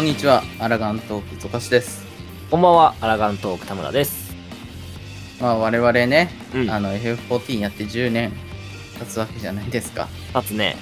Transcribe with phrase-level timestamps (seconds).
[0.00, 2.06] こんにちは、アラガントークゾカシです。
[2.50, 4.34] こんばんは、アラガントーク田村です。
[5.42, 8.32] まあ我々ね、うんあの FF14 やって10年
[8.98, 10.08] 経つわけじゃないですか。
[10.34, 10.76] 立つね。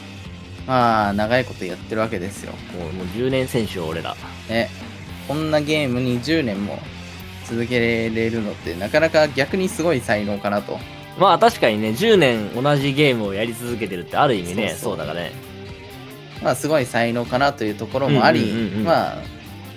[0.68, 2.52] まあ長いことやってるわけですよ。
[2.79, 4.14] もうもう10年選手俺ら。
[4.48, 4.70] ね、
[5.27, 6.79] こんなゲームに10年も
[7.45, 10.79] 続けれるのってなかなか逆にすごい才能かなと。
[11.19, 15.48] まあ確かにね、10年同じゲームをやり続けてるってある意味ね、そうだからね。
[16.42, 19.19] まあすごい才能かなというところもあり、うんうんうんうんまあ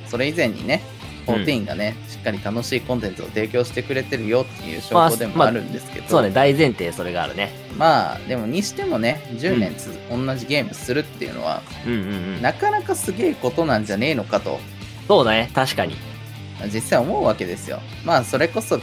[0.08, 0.82] それ以前にね、
[1.26, 7.54] 14がね、しっかり楽しいコンテンツを提供してくれてるよっていう証拠でもあるんですけど、そうね、大前提それがあるね。
[7.78, 12.04] まあでもにしてもね10年つ、同じゲームするっていうのはうんうんう
[12.40, 12.42] ん。
[12.42, 14.60] なかなかすげえことなんじゃねえのかと
[15.08, 15.96] そうだね、確かに。
[16.68, 18.80] 実際思うわけですよまあそれこそ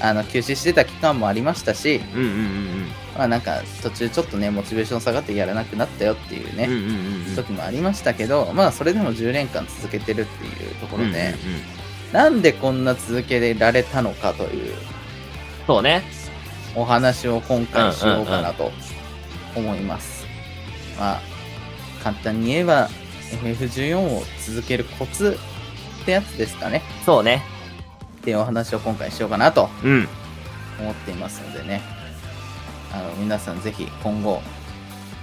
[0.00, 6.56] あの休止してた期間もありましたしうんうんうんまあなんか途中ちょっとねモチベーション下がってやらなくなったよっていううん。
[6.56, 7.36] ね、うんうんうんうん。
[7.36, 11.34] 時もありましたけどまあそれでも10年間続けてるっていうところで、うんうんうん
[12.12, 14.74] なんでこんな続けられたのかという
[15.66, 16.04] そうね。
[16.76, 18.70] お話を今回しようかなと
[19.56, 20.24] 思います。
[20.96, 21.20] まあ、
[22.04, 22.88] 簡単に言えば
[23.42, 25.36] FF14 を続けるコツ
[26.02, 26.82] ってやつですかね。
[27.04, 27.42] そうね。
[28.18, 30.08] っていうお話を今回しようかなとうん。
[30.78, 31.80] 思っていますのでね。
[32.94, 34.40] あの、皆さんぜひ今後、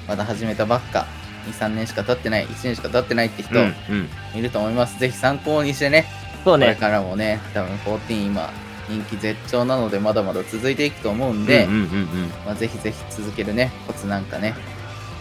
[0.08, 1.08] まだ始めたばっか、
[1.48, 4.40] 2、3年しか経ってない、1年しか経ってないって人うんうん。
[4.40, 5.00] いると思います。
[5.00, 6.06] ぜひ参考にしてね、
[6.44, 6.66] そうね。
[6.66, 8.50] これからもね、多分14今、
[8.90, 12.30] 人気絶頂なのでまだまだ続いていくと思うんで、うんうんうんうん。
[12.46, 14.54] まあ、ぜひぜひ続けるね、コツなんかね、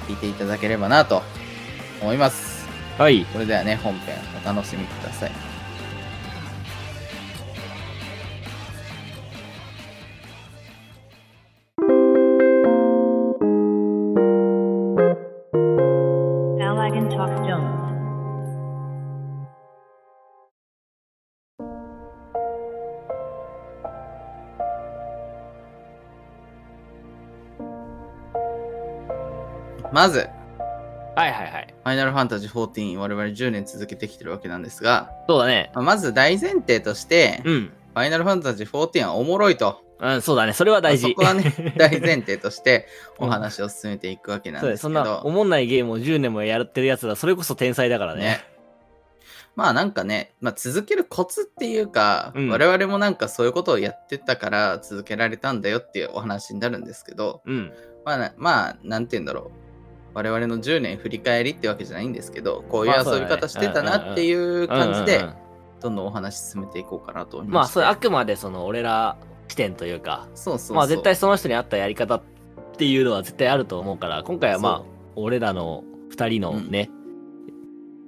[0.08, 1.22] 聞いていただければなと
[2.02, 2.66] 思います。
[2.98, 3.24] はい。
[3.32, 5.49] それではね、本編お楽しみください。
[30.00, 30.30] まず、
[31.14, 31.74] はいはいはい。
[31.84, 35.70] ファイナルファンタジー14、我々10年続けてきてるわけなんですが、そうだね。
[35.74, 37.72] まず大前提として、フうん。
[37.94, 39.82] ァイナルファンタジー14はおもろいと。
[40.00, 40.54] うん、そうだね。
[40.54, 41.08] それは大事。
[41.08, 42.86] そこはね、 大前提として
[43.18, 47.14] お話を進めていくわけなんですけど、そんな、おもんないゲームを10年もやってるやつだ。
[47.14, 48.22] それこそ天才だからね。
[48.22, 48.44] ね。
[49.54, 57.70] まあなんかね、まあ、続けるコツっていうか、うん我々もなんかそういうことをやってたから続けられたんだよっていうお話になるんですけど、うん。
[58.06, 59.69] まあな、まあ、なんて言うんだろう。
[60.14, 65.36] 我々の10年振り返りってわけじゃないんですけど、こういう遊び方してたなっていう感じでうんうんうん、
[65.80, 67.74] どんどんお話進めていこうかなと思いまあ、ます。
[67.74, 69.16] それあくまでその、俺ら
[69.48, 70.76] 視点というか、そうそうそう。
[70.76, 72.22] まあ絶対その人に合ったやり方っ
[72.76, 74.82] ていうのは絶対あると思うから、今回はまあ、
[75.16, 76.90] 俺らの二人のね、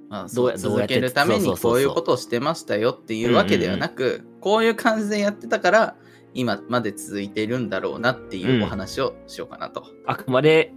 [0.09, 5.95] まあ、どうやそう続けるためにこういうことをしてましたよっていうわけではなく、こういう感じでやってたから
[6.33, 9.85] 今まで続いているんだろうなっていうお話をしようかなと。
[10.05, 10.73] あくまで、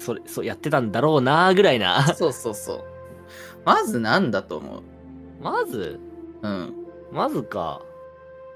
[0.00, 2.14] それ、そうやってたんだろうなぐらいな。
[2.14, 2.84] そうそうそう。
[3.64, 4.82] まずなんだと思う？
[5.40, 6.00] まず、
[6.42, 6.74] うん。
[7.12, 7.82] まずか。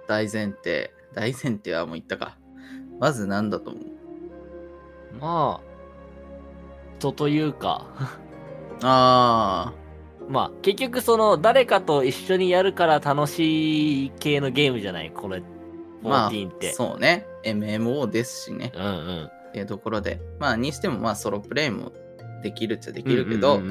[0.08, 0.92] 大前提。
[1.14, 2.36] 大前提はもう言ったか。
[2.98, 3.82] まずなんだと思う？
[5.20, 5.64] まあ、
[6.98, 7.86] 人というか、
[8.82, 9.72] あ
[10.28, 15.10] まあ結局その誰かと一緒にやるから楽しい系のゲームじゃない？
[15.12, 16.08] これ、あ。
[16.08, 17.26] まあ14って。、そうね。
[17.44, 18.72] MMO ですしね。
[18.74, 19.30] うんうん。
[19.54, 20.20] っていうところで。
[20.40, 21.92] まあ、にしてもまあソロプレイも
[22.42, 23.62] できるっちゃできるけど、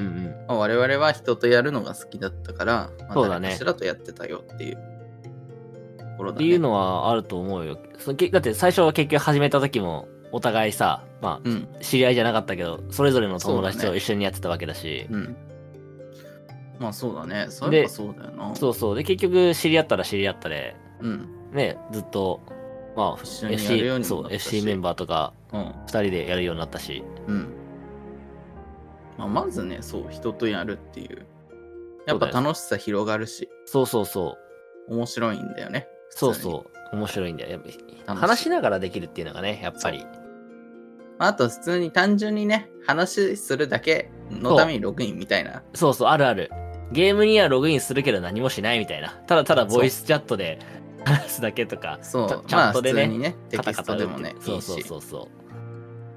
[0.48, 6.30] 我々は人とやるのが好きだったから、まあ、そうだねとやってたよっていうね。
[6.30, 7.78] っていうのはあると思うよ。
[7.98, 11.68] そのけだって最初は結局始めた時もお互いさ、まあうん。
[11.82, 15.06] 知り合いじゃなかったけど、それぞれの友達と一緒にやってたわけだし。
[15.10, 15.36] うん。
[16.78, 17.48] まあそうだね。
[17.50, 18.54] そういえばそうだよな。
[18.54, 18.96] そうそう。
[18.96, 21.28] で、結局知り合ったら知り合ったで、うん。
[21.52, 22.40] ね、ずっと、
[22.96, 25.74] まあ、FC メンバーとか、うん。
[25.86, 27.02] 二人でやるようになったし。
[27.26, 27.52] うん。
[29.16, 31.26] まあ、まずね、そう、人とやるっていう。
[32.06, 34.36] やっぱ楽しさ広がるし、そうそうそ
[34.88, 34.94] う。
[34.94, 35.88] 面白いんだよね。
[36.10, 36.96] そうそう。
[36.96, 37.52] 面白いんだよ。
[37.52, 37.62] やっ
[38.06, 40.04] ぱ話しながらできるっていうのがね、やっぱり。
[41.18, 45.62] まあ、あと普通に単純にね、話するだけのためにログインみたいな。
[45.74, 46.50] そうそう、あるある。
[46.92, 49.10] ゲームにはログインするけど何もしないみたいな。
[49.26, 50.58] ただただボイスチャットで
[51.04, 51.98] 話すだけとか。
[52.02, 53.02] そう、チャチまあ普ャットでね。
[53.04, 54.82] 通にね、テキストでもね、そうそう。
[54.82, 55.43] そうそう。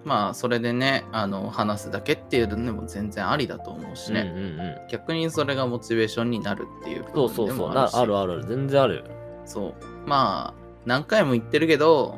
[0.08, 4.22] まあそれでね、あの、話すだけっていうのでも全然ありだと思うしね。
[4.22, 4.88] うんうんうん。
[4.90, 7.70] 逆にそれがモチベーションになるっていうそうそうそう。
[7.72, 8.46] あるある。
[8.46, 9.04] 全然ある。
[9.44, 9.74] そう。
[10.08, 12.18] まあ、何回も言ってるけど、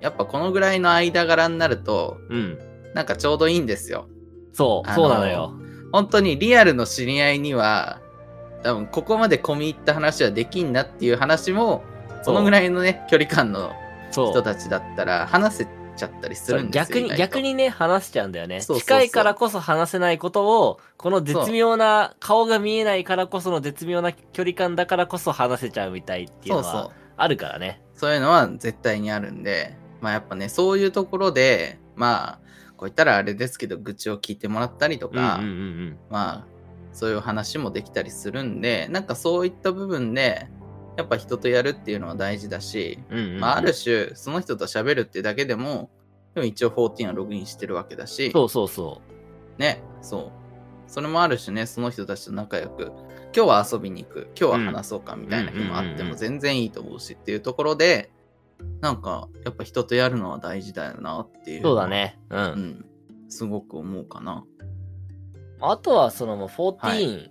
[0.00, 2.58] やっぱこのぐらいの間柄になると、うん。
[2.94, 4.06] なんかちょうどいいんですよ。
[4.52, 5.54] そう、そうなのよ。
[5.90, 8.00] 本当にリアルの知り合いには、
[8.62, 11.82] 多分ここまで込み入った話はできんなっていう話も、
[12.22, 13.72] そのぐらいのね、距離感の
[14.12, 17.00] 人たちだったら話せちゃったりするんですよ。
[17.00, 18.60] 逆に、逆にね、話しちゃうんだよね。
[18.60, 26.90] そうそうそう近いからこそ話せないことを、この絶妙な、顔が見えないからこその絶妙な距離感だからこそ話せちゃうみたいっていうそうそうのは。
[27.16, 27.82] あるからね。
[27.94, 32.40] そういうのは絶対にあるんで、まあやっぱね、そういうところで、まあ、
[32.76, 36.46] こう言ったらあれですけど、愚痴を聞いてもらったりとか、うんうんうんまあ、
[36.92, 40.48] そういう話もできたりするんで、なんかそういった部分で、
[40.96, 43.18] やっぱ人とやるっていうのは大事だし、うん。
[43.18, 45.90] うんうんうんまあ、ある種、その人と喋るってだけでも、
[46.34, 49.00] でも一応14はログインしてるわけだし、そうそうそ
[49.58, 50.32] ね、そう。
[50.86, 52.92] それもあるしね、その人たちと仲良く、
[53.34, 58.10] 今日は遊びに行く、今日は話そうかみたいな日もあっても全然いいと思うしっていうところで、
[58.80, 61.60] なんか、やっぱ人とやるのは大事だよなっていう。
[61.60, 61.62] う。
[61.62, 61.88] そうだ。
[61.88, 62.18] ね。
[62.30, 62.36] う。
[62.36, 62.84] うんん。
[63.28, 64.44] すごく思うかな。
[65.60, 67.30] あとは、そのもう14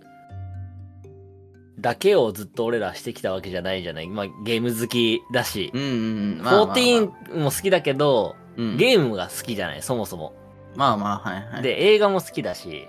[1.78, 4.08] だけをずっと俺らしてきたわけじゃないじゃない？
[4.08, 5.78] まあ、ゲーム好きだしう。
[5.78, 5.90] んうんう
[6.36, 6.38] ん。
[6.42, 10.34] まあまあまあ14も好きだけど、うん、ゲームが好きじゃない、そもそも。
[10.76, 12.86] まあまあ、はいはい。、で、映画も好きだし、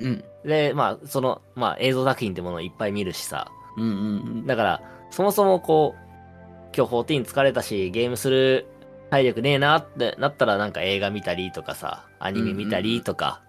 [0.00, 0.24] うん。
[0.44, 3.50] で、まあ、その、まあ、映像作品ってものをいっぱい見るしさ。
[3.76, 3.94] うんうんう
[4.42, 4.46] ん。
[4.46, 6.02] だから、そもそもこう、
[6.76, 8.66] 今日14疲れたし、ゲームする
[9.10, 13.42] 体力ねえなってなったら、なんか映画見たりとかさ、アニメ見たりとか、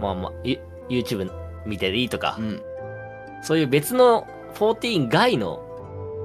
[0.00, 0.58] まあまあ、ユ
[0.88, 1.30] YouTube
[1.66, 2.62] 見てりとか、うん。
[3.42, 5.68] そういう別の14外の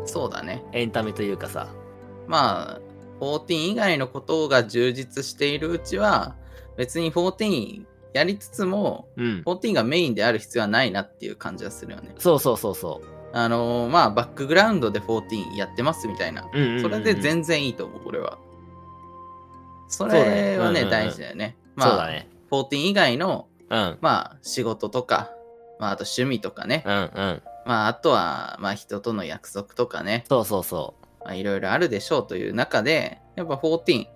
[0.08, 0.64] そうだね。
[0.72, 1.68] エンタメというかさ、
[2.28, 2.82] まあ、
[3.20, 6.36] 14以外のことが充実しているうちは、
[6.78, 9.44] 別に14やりつつも、うん。
[9.46, 12.16] 14がメインである必要はないなっていう感じはするよね。
[12.18, 13.02] そうそうそうそ
[13.34, 16.44] あのーまあ、バックグラウンドで14やってますみたいな。
[16.44, 16.46] う。
[16.54, 18.38] うんうんうんうんそれで全然いいと思う、俺は。
[19.90, 21.58] それはね、うんうんうん大事だよね。
[21.76, 22.30] まあ、そうだね。
[22.52, 23.98] 14以外の、うん。
[24.00, 25.32] まあ、仕事とか、
[25.80, 26.84] まあ、あと趣味とかね。
[26.86, 27.42] うんうん。
[27.66, 30.24] まあ、あとは、まあ、人との約束とかね。
[30.30, 34.08] そうそうそまあ、いろいろあるでしょうという中で、やっぱ14、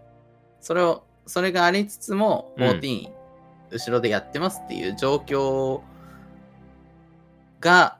[0.61, 3.11] それを、それがありつつも、うん14、
[3.71, 5.81] 後ろでやってますっていう状況
[7.59, 7.97] が、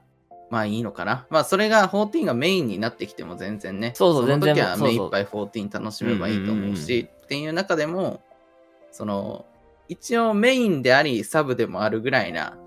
[0.50, 1.26] まあいいのかな。
[1.30, 8.22] まあそれが14がメインになってきても全然ね、そうそうの時全然そうそうは目いっぱい14楽しめばいいと思うし、っていう中でも、
[8.90, 9.46] その、
[9.88, 12.58] 一応メインであり、サブでもあるぐらいな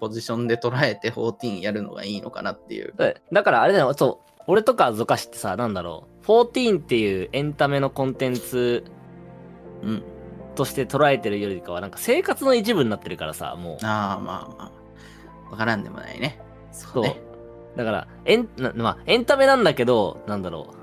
[0.00, 2.94] ポジションで捉えて14やるのがいいのかなっていう。
[2.94, 2.96] う。
[2.96, 8.84] だだからあれだよ、そう、俺とかゾカシってさ、なんだろう、14っていうエンタメのコンテンツ
[9.82, 10.02] うん。
[10.54, 13.86] として捉えてるよりかは、なんか生活の一部になってるからさ、もう。
[13.86, 15.50] ああ、まあまあ。
[15.50, 16.40] わからんでもないね。
[16.72, 17.20] そそううね。。
[17.76, 20.75] だから、エン、なまあ、エンタメなんだけど、なんだろう。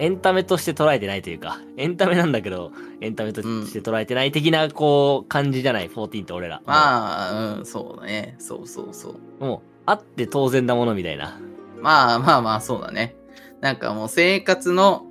[0.00, 6.62] エンタメとして捉えてないというか、エンタメなんだけど、エンタメとして捉えてない的な、こう、感じじゃない、14って俺ら。
[6.64, 8.34] まあ、うん、そうね。
[8.38, 9.44] そうそうそう。
[9.44, 11.38] もう、あって当然なものみたいな。
[11.82, 13.14] まあまあまあ、そうだね。
[13.60, 15.04] なんかもう生活の、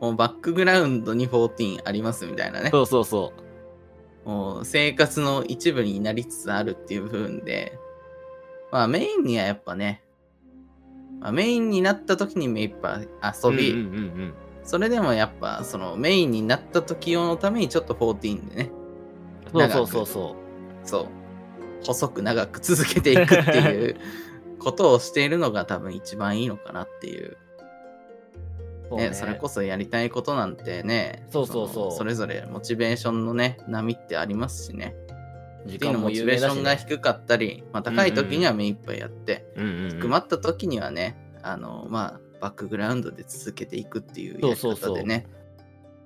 [0.00, 2.70] もうバックグラウンドに14ありますみたいなね。
[2.70, 3.34] そうそうそ
[4.24, 4.28] う。
[4.28, 7.78] もう生活の一部になりつつあるっていう部分で、
[8.70, 10.02] まあメインにはやっぱね、
[11.22, 14.34] まあ、メインになった時に目いっぱい遊び、うんうんうんうん。
[14.64, 18.72] それでもやっぱそのメインになった時用のためにちょっと14でね、
[19.52, 20.36] そうそうそうそ
[20.84, 21.06] そう、
[21.84, 23.96] 細く長く続けていくっていう
[24.58, 27.36] ことをしているのが多分一番いいのかなっていう。
[28.90, 28.96] う。
[28.96, 34.96] ね、それこそやりたいことなんてね、そうそうそうのそれぞれモチベーションのね、波ってありますしね。
[35.66, 36.74] 時間も有名ベーションが。
[36.74, 45.26] 低かったり、まあ、高い時には目いっぱいやって、うんうんまった時にはね、あの、まあ、バックグラウンドで続けていくっていうやりそうそうそう方でね、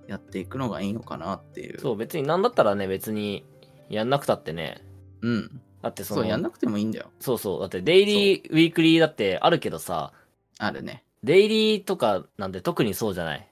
[0.06, 1.80] やっていくのがいいのかなっていう。
[1.80, 3.44] そう、別になんだったらね、別に
[3.88, 4.82] やんなくたってね。
[5.22, 5.60] うん。
[5.82, 7.10] だってその、そう、やんなくてもいいんだよ。
[7.20, 7.60] そうそう。
[7.60, 10.12] だってデイリー、ウィークリーだってあるけどさ、
[10.58, 11.04] あるね。
[11.22, 13.48] デイリーとかなんて特にそうじゃない。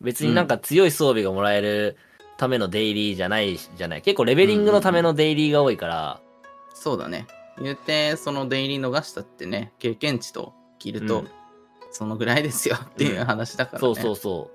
[0.00, 1.96] 別になんか強い装備がもらえる
[2.38, 4.02] ためのデイリーじゃないじゃない。
[4.02, 6.20] 結構レベリングのためのデイリーが多いから、
[6.72, 7.26] そうだね。
[7.60, 11.28] 言うて、その出入り逃したってね、経験値と切ると、うん
[11.90, 13.80] そのぐらいですよっていう話だからね。
[13.80, 14.50] そうそうそ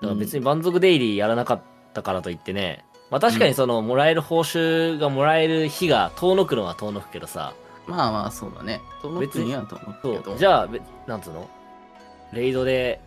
[0.00, 0.02] う。
[0.02, 1.62] だから別に満足デイリーやらなかっ
[1.94, 7.54] たからといってね、まあ確かにそのもらえる報酬がもらえる日が遠のくのは遠のくけどさ、
[7.86, 8.80] まあまあ、そうだね。
[9.00, 10.34] とのくにはとのくそけど。
[10.34, 10.36] う。
[10.38, 11.48] じゃあ、べなんつうの？
[12.32, 13.00] レイドで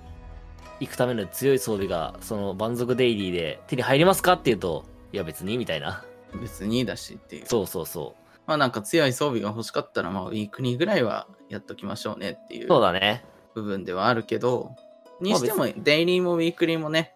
[0.79, 6.03] 行くための強い装備が、その満足デイリーで手に入りますかっていうと、いや別にみたいな。
[6.41, 7.45] 別にだしっていう。
[7.45, 12.67] そうそうそまあなんか強い装備が欲しかったら、まあウィークにぐらいはやっときましょうねっていうう。
[12.67, 13.23] そうだね。
[13.53, 14.75] 部分ではあるけど、
[15.21, 17.13] にしてまもデイリーもウィークリーもね、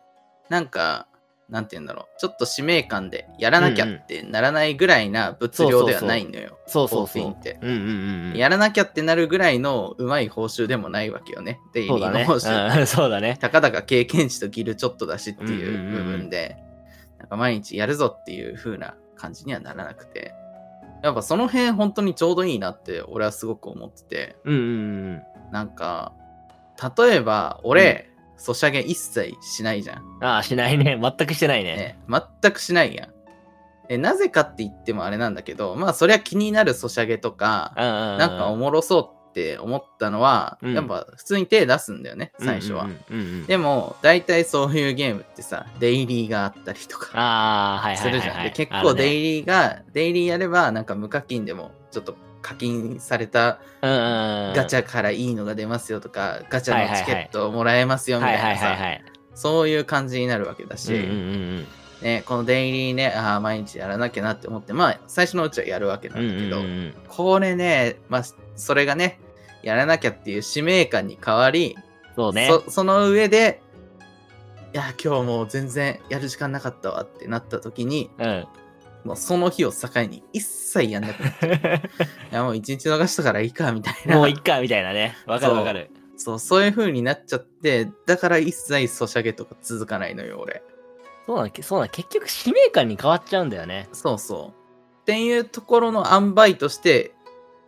[0.50, 1.08] なんか
[1.50, 6.58] なんて言うんだろう、ちょっと使命感でやらなきゃってならないぐらいな物量ではないのよ。
[6.68, 7.24] そうそうそう。
[7.24, 8.38] 14って。
[8.38, 11.60] やらなきゃってなるぐらいのうまい報酬でもないわけよね。
[11.74, 11.90] デイリ。
[11.90, 12.80] ーの報酬。
[12.80, 13.38] うん、 そうだね。
[13.40, 16.58] たかだか経験値とギルちょっとだしっていう部分で、
[17.20, 20.34] なんか毎日やるぞっていう風な感じにはならなくて、
[21.04, 24.64] やっぱその辺本当にちょうどいいなって俺はすごく思ってて、うんうんう
[25.18, 25.22] ん。
[25.52, 26.14] なんか、
[26.98, 28.10] 例えば俺、
[28.44, 30.18] ソシャゲ一切しないじゃん。
[30.22, 31.00] ああ、しないね。
[31.02, 31.78] 全くしてないね。
[31.78, 32.00] ね、
[32.42, 33.10] 全くしないやん。
[33.88, 38.18] え、なぜかって言ってもあれなんだけど、まあそりゃ気になるソシャゲとか、うんうんうん。
[38.18, 42.84] なんかおもろそうって思ったのは、うんやっぱ普通に手出すんだよね、最初は。
[42.84, 43.46] うんうんうんうん。
[43.46, 47.96] でも、大体そういうゲームってさ、デイリーがあったりとか。
[47.96, 48.44] するじゃん。
[48.44, 53.60] で結構デイリーが、デイリーやれば、なんか無課金でも、ちょっと課金された。
[53.82, 58.78] ガチャからいいのが出ますよとか、ガチャのチケットもらえますよみたいなさ。
[59.34, 60.92] そういう感じになるわけだし、
[62.04, 66.30] ね、このデイリーね、ああ、毎日やらなきゃなって思って、まあ、最初のうちはやるわけなうん。
[66.30, 66.62] だけど。
[67.08, 68.24] これね、まあ、
[68.56, 69.20] それがね、
[69.64, 71.78] やらなきゃっていう使命感に変わり、
[72.16, 72.48] そうね。
[72.48, 73.62] そその上で、
[74.74, 78.48] いや、今日もう全然やる時間なかったわってなった時に、うん。
[79.04, 81.82] もうその日を境に一切やんなくなって、
[82.32, 84.16] いや、もう一日逃したからいいか、みたいな。
[84.18, 85.16] もういっか、みたいなね。
[85.26, 85.90] わかるわかる。
[86.18, 90.64] そう、そういう風になっちゃって、だから一切ソシャゲとか続かないのよ、俺。
[91.26, 93.90] そうなん、そうなん、結局使命感に変わっちゃうんだよね。
[93.94, 95.02] そうそう。
[95.02, 97.14] っていうところの塩梅として、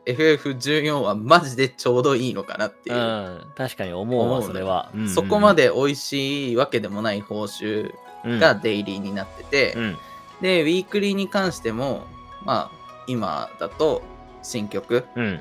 [0.05, 2.99] FF14 はマジでちょうどいいのかなっていうう。
[2.99, 3.41] ん。
[3.55, 4.91] 確かに思うわ、それは。
[4.93, 7.91] うんうんそこまで美味しいわけでもない報酬
[8.23, 9.97] うんがデイリーになってて、うん。
[10.41, 12.05] で、ウィークリーに関しても、
[12.43, 14.01] まあ、今だと
[14.41, 15.39] 新曲うん。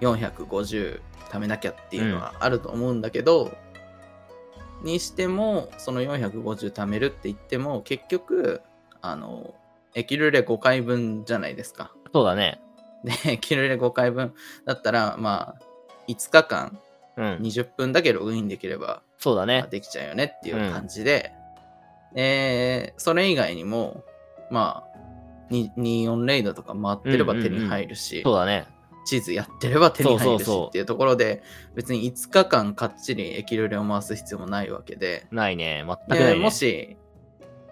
[0.00, 3.52] 450貯めなきゃっていうのはあると思うんだけど、
[4.82, 8.60] にしても、その450貯めるって言っても、結局、
[9.00, 9.54] あの、
[9.94, 11.92] エキルレ5回分じゃないですか。
[12.12, 12.60] そうだね。
[13.04, 14.34] で、エキルレ5回分
[14.64, 15.62] だったら、まあ、
[16.08, 16.78] 5日間
[17.16, 17.24] うん。
[17.42, 19.66] 20分だけログインできれば、まあそうだね。
[19.70, 21.32] できちゃうよねっていう感じで、
[22.14, 24.02] えーそれ以外にも、
[24.52, 24.92] まあ、
[25.50, 28.66] に24レイドとか回ってれば手に入るし、そうだね。
[29.04, 31.42] 地図やってれば手に入るしっていうところで、
[31.74, 35.84] 別に5日間かっちりエキルレを回す必要もないわけで、ないね。
[35.86, 36.40] 全くない、でね。
[36.40, 36.96] もし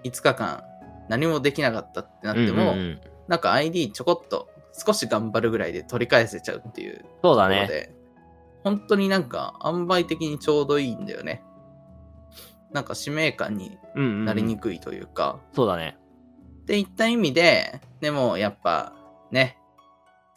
[0.05, 0.65] 5日間
[1.09, 7.95] 何もできなかったってなっても、うんうんうんなんか ID ちょこっと少し頑張るぐらいで取り返せちゃうっていうそうだね。
[8.65, 11.45] 本当になんか塩梅的にちょうどいいんだよね。
[12.73, 15.97] なんか使命感にうんうんうんなりにくいというか、そうだね。
[16.71, 18.93] っていった意味で、でもやっぱ
[19.33, 19.59] ね、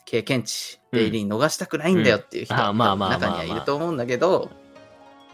[0.03, 3.29] 経験値、うんデイリー逃したくないんだよっていう人はうんあまあまあまあまあ。
[3.29, 4.51] 中にはいると思うんだけど、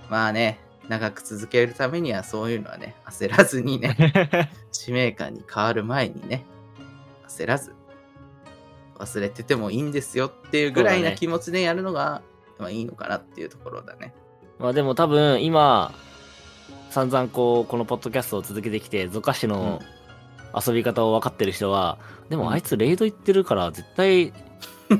[0.10, 3.96] まあね、長く続けるためにはそういうのはね、焦らずにね、
[4.72, 6.46] 使命感に変わる前にね、
[7.28, 7.74] 焦らず、
[8.98, 12.22] 忘れててもいいんですよっていうぐらいな気持ちでやるのが、
[12.58, 14.14] まあいいのかなっていうところだね。
[14.60, 15.94] まあでも多分今、
[16.90, 19.82] 散々こう、このポッドキャストを続けてきて、ゾカシの
[20.56, 21.98] 遊び方を分かってる人は、
[22.30, 24.34] でもあいつレイド行ってるから、絶対、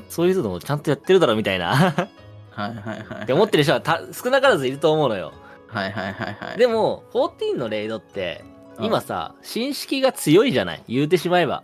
[0.10, 3.24] そういうのもちゃんとやってるだろみたいなはいはいはい。
[3.24, 5.34] って思ってる人はた少なからずいると思うのよ。
[5.68, 6.58] はいはいはいはい。
[6.58, 8.44] でも、14のレイドって、
[8.78, 10.84] うん今さ、新式が強いじゃない？
[10.88, 11.64] 言うてしまえば。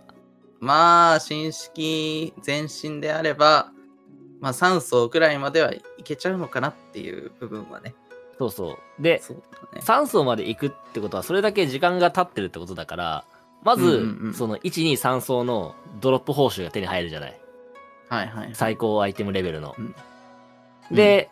[0.59, 3.71] まあ、新式前身であれば、
[4.41, 7.95] まあ3層くらいまではいけちゃうのかなっていう部分はね。
[8.37, 9.01] そうそう。
[9.01, 9.21] で、
[9.73, 9.81] ね。
[9.81, 13.23] 3層まで行くってことは、それだけ時間が経ってるってことだから、
[13.65, 17.39] まず、うんうんうんその1、2、3層のドロップ報酬が手に入るじゃない
[18.07, 18.51] はいはい。
[18.53, 19.75] 最高アイテムレベルの。
[19.77, 19.95] うん
[20.91, 21.31] で、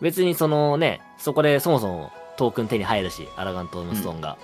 [0.00, 4.38] 別にそのね、そこでそもそもトークン手に入るし、アラガントームストーンが。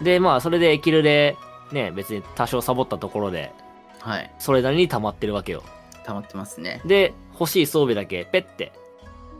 [0.00, 1.36] で、まあ、それでエキルで、
[1.72, 3.52] ね、別に多少サボったところで、
[4.00, 4.32] はい。
[4.38, 5.62] それなりに溜まってるわけよ。
[6.04, 6.80] 溜まってますね。
[6.84, 8.72] で、欲しい装備だけペッて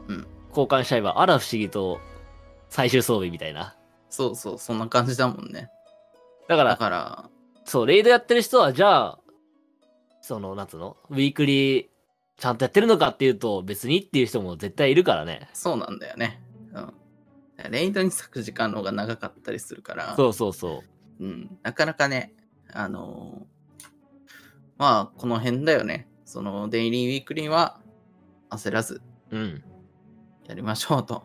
[0.09, 0.27] うん。
[0.49, 2.01] 交換しちゃえば、あら不思議と
[2.69, 3.77] 最終装備みたいな。
[4.11, 5.71] そうそう、そんな感じだもんね。
[6.49, 7.31] だだから、から、
[7.67, 9.19] そう、レイドやってる人は、じゃあ、
[10.23, 10.97] その、なんつうの？
[11.11, 11.87] ウィークリー、
[12.39, 15.51] ちゃんとやってるのかっていうと、別にっていう人も絶対いるからね。
[15.53, 16.41] そうなんだよね。
[16.73, 16.93] うん。
[17.71, 20.83] レイドに咲く時間の方が長かったりするから、そうそうそ
[21.21, 21.25] う。
[21.25, 22.35] うん、なかなかね、
[22.73, 23.87] あのー
[24.79, 26.07] まあ、この辺だよね。
[26.25, 27.81] その、デイリーウィークリーは
[28.51, 29.65] 焦らずうん。
[30.47, 31.25] やりましょうと。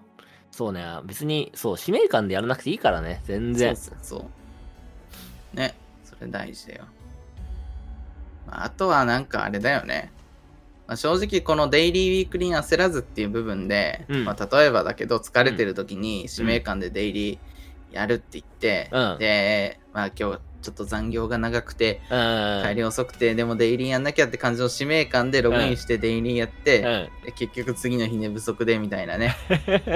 [0.52, 3.76] そうね、別に、そう、使命感でやらなくていいからね、全然。
[3.76, 4.26] そうそうそ
[5.54, 5.58] う。
[5.58, 5.76] ね、
[6.22, 6.86] それ大事だよ。
[8.46, 10.12] まあ、あとはなんかあれだよね。
[10.88, 22.64] まあ、正直このデイリーウィークリーに焦らずっていう部分で、うんまあ、例えばだけど疲れてる時に使命感でデイリーやるって言って、うんで、まあ今日はちょっと残業が長くて、うん。
[22.68, 27.26] 帰り遅くて、でもデイリーやんなきゃって感じの使命感でログインしてデイリーやって、うん。
[27.26, 29.36] で結局次の日寝不足でみたいなね。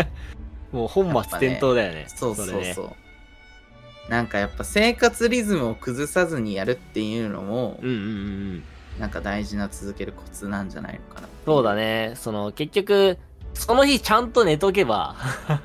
[0.74, 2.06] もう本末転倒だよね。
[2.08, 3.05] そうそうそう。
[4.10, 8.10] なんかやっぱ生活リズムを崩さずにやるっていうのも、うんうんうんう
[8.58, 8.64] ん。
[9.00, 11.28] なんか大事な続けるコツなんじゃないのかな。
[11.46, 12.14] そうだね。
[12.16, 13.18] その、結局、
[13.54, 15.16] その日ちゃんと寝とけば、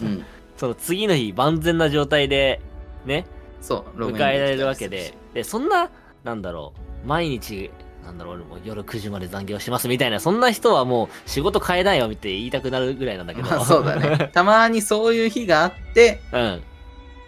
[0.01, 0.25] うん。
[0.57, 2.61] その次の日万全な状態で、
[3.07, 3.25] ね、
[3.63, 5.15] そう、迎えられるわけで。
[5.33, 5.91] で、そんな、
[6.23, 7.71] なんだろう、毎日、
[8.05, 13.49] なんだろう、俺も夜9時まで残業しますみたいな、そんな人はもう仕事変えないよって言いたくなるぐらいなんだけど。
[13.49, 14.31] まあそうだね。
[14.33, 16.63] たまにそういう日があって、 うん。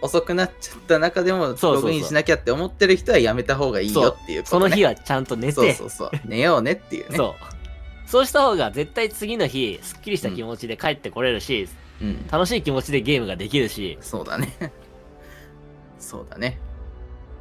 [0.03, 6.11] 遅くなっちゃった中でもログインしなきゃって思ってる人はやめた方がいいよっていうね、その日はちゃんと寝て、そうそうそう。
[6.25, 7.15] 寝ようねっていうね。
[7.15, 8.09] そう。
[8.09, 11.69] そうした方が絶対次の日、すっきりした気持ちで帰ってこれるし、
[12.01, 12.27] うん。
[12.27, 14.53] 楽しい気持ちでゲームができるし、そうだね。
[15.99, 16.59] そうだね。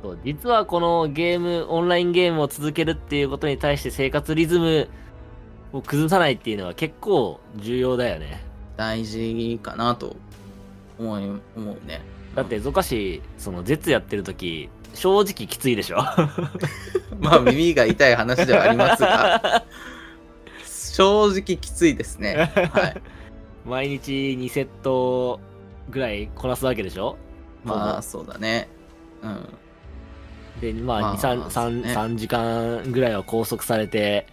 [0.03, 4.89] そう実はこのゲーム、オンラインゲームを続けるっていうことに対して生活リズム
[5.73, 8.45] を崩さないっていうのは結構重要だよね。
[8.77, 10.17] 大事かなと
[10.99, 12.01] 思い、思うね。
[12.35, 15.99] だって、ゾカシ、その、絶やってる時、正直きついでしょ
[17.21, 19.65] まあ耳が痛い話ではありますが、
[20.65, 22.51] 正直きついですね。
[22.73, 23.03] はい。
[23.65, 25.41] 毎日2セット
[25.89, 27.17] ぐらいこなすわけでしょ
[27.65, 28.69] まあそうだね。
[29.23, 29.49] うん。
[30.61, 34.27] で、まあ、まあ2、3、そうね3、3時間ぐらいは拘束されて、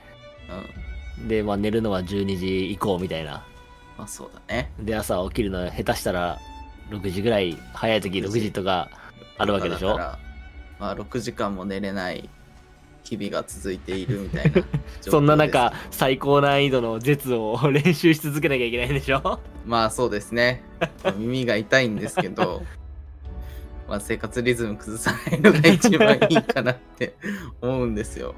[1.20, 1.28] うん。
[1.28, 3.46] で、まあ、寝るのは12時以降みたいな。
[3.98, 4.72] まあそうだね。
[4.80, 6.40] で、朝起きるのは下手したら
[6.90, 8.90] 6時ぐらい、早い時6時とか
[9.38, 9.90] あるわけでしょ？
[9.90, 10.20] だから
[10.80, 12.30] まあ6時間も寝れない
[13.04, 14.64] 日々が続いているみたいな。
[15.02, 19.40] そんな中、最高難易度の絶を練習し続けなきゃいけないんでしょ？
[19.66, 20.64] まあそうですね。
[21.18, 22.64] 耳が痛いんですけど、
[23.88, 27.16] まあ生活リズム崩さないのが一番いいかなって
[27.62, 28.36] 思うんですよ。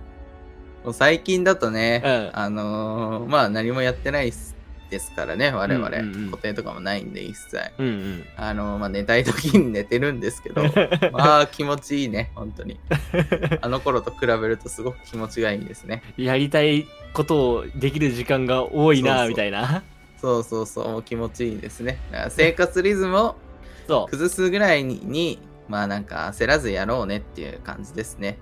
[0.84, 4.32] もう最近だとね、うんあのーまあ何もやってない
[4.92, 5.88] ですからね、我々。
[5.88, 7.58] うんうんうん固定とかもないんで一切。
[7.80, 8.26] うんうん。
[8.36, 10.64] あのーまあ寝たい時に寝てるんですけど、
[11.12, 12.80] まあ気持ちいいね、本当に。
[13.62, 16.04] あの頃と比べるとすごく気持ちがいいですね。
[16.18, 19.84] やりたいことをできる時間が多いな、そうそうみたいな。
[20.20, 21.98] そうそうそう、もう気持ちいいですね。
[22.12, 23.36] だから生活リズムを
[23.88, 24.12] そう。
[24.12, 28.38] 崩すぐらいににまあなんか焦らずやろうねっていう感じですね。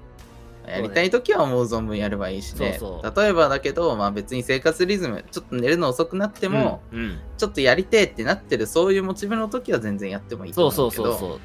[0.70, 2.78] やりたい時は思う存分やればいいしね。
[2.80, 11.40] そうそ例えばだけど、まあ別に生活リズム、ちょっと寝るの遅くなっても、うん、うんちょっとやりてえってなってる、そういうモチベの時は全然やってもいいとそう思けど、そううそうそう。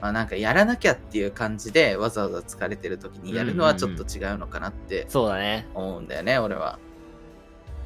[0.00, 5.66] まあなんかやらなきゃっていう感じでわざわざ疲れてる時にやるのはちょっと違うのかなってそうだね。
[5.74, 6.78] 思うんだよね、俺は。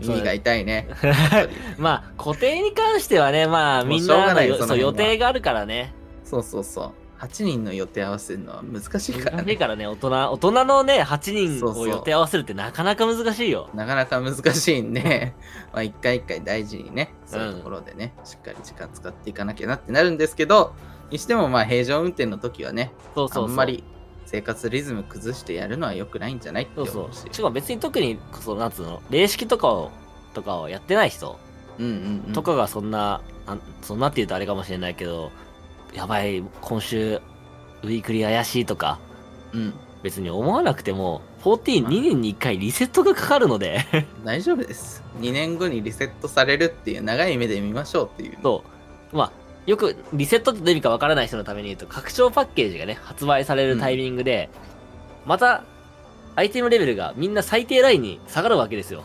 [0.00, 0.88] そう耳が痛いね。
[1.78, 4.34] まあ、固定に関してはね、まあ、みんな
[4.66, 5.94] そう予定があるからね。
[6.24, 6.92] そうそうそう。
[7.20, 9.42] 8人の予定合わせるのは難しいからね。
[9.42, 13.68] 難しいからね、大人、大人のね、8人そうそうを予定合わせるってなかなか難しいよ。
[13.74, 15.34] なかなか難しいんで、
[15.72, 20.72] まあ一回一回大事にね、そういうところでね、しっかり時間使っていかなきゃなってなるんですけど、
[21.10, 23.44] にしてもまあ平常運転の時はね、そうそうそう。
[23.44, 23.84] あんまり
[24.24, 27.26] 生活リズム崩してやるのは良くないんじゃないってそうそ思うし。
[27.30, 27.34] う。
[27.34, 29.90] しかも別に特に、その、なんつうの、霊式とかを、
[30.32, 31.38] とかをやってない人
[31.78, 32.32] うんうんうん。
[32.32, 35.32] とかがそんな、なんそんなって言うとあれかもしれないけど、
[35.94, 37.20] やばい、今週、
[37.82, 38.98] ウィークリー怪しいとか、
[39.52, 39.74] うん。
[40.02, 43.84] 別に思わなくても、14、2年に1回リセットがかかるので、
[44.24, 45.02] 大丈夫です。
[45.18, 48.38] 2年後にリセットされるっていう長い目で見ましょうっていう。
[48.42, 48.64] そ
[49.12, 49.16] う。
[49.16, 49.32] まあ、
[49.66, 54.48] よくリセットってどういう意味かわからない人のために言うと、拡張パッケージがね、発売されるタイミングで、
[55.26, 55.64] また、
[56.36, 59.02] アイテムレベルがみんな最低ラインに下がるわけですよ。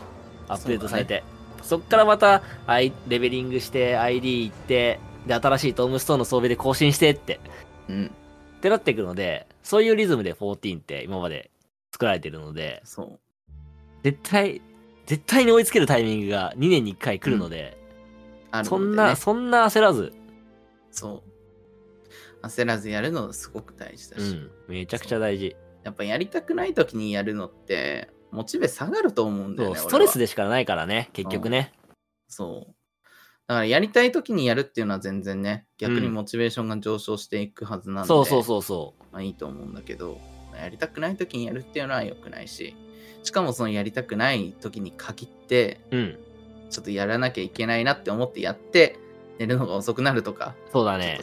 [0.48, 1.24] アップデートされて。
[1.62, 7.40] そ,、っからまた、アイレベリングして、ID 行って、で、新しいトームストーンの装備で更新してって、
[7.88, 8.06] うん。
[8.58, 11.50] ってなってくるので、そういうリズムで14って今まで
[11.92, 13.20] 作られてるので、そう。
[14.02, 14.62] 絶対、
[15.06, 17.76] 絶対に追いつけるタイミングが2年に1回来るので、
[18.50, 20.12] あるのでねそんな、そんな焦らず、
[20.90, 21.22] そ
[22.42, 22.46] う。
[22.46, 24.22] 焦らずやるのすごく大事だし。
[24.22, 25.56] うん、めちゃくちゃ大事。
[25.84, 29.76] やっぱやりたくない時にやるのって、モチベ下がると思うんだよね。
[29.76, 30.24] そう、ストレスで。
[30.24, 31.72] でしかないからね、結局ね。
[32.28, 32.74] そう。
[33.46, 40.20] だからやりたい時にやるっていうのは全然ね、逆にうんモチベーションが上昇していくはずなんで、そうそうそうそまあいいと思うんだけど、
[40.56, 42.74] やりたくない時にやるっていうのは良くないし、
[43.22, 45.96] しかもそのやりたくない時に限って、う。
[45.96, 46.18] うん、
[46.70, 48.98] ちょっとやらなきゃいけないなって思ってやって、
[49.38, 51.20] 寝るのが遅くなるとか、そうだね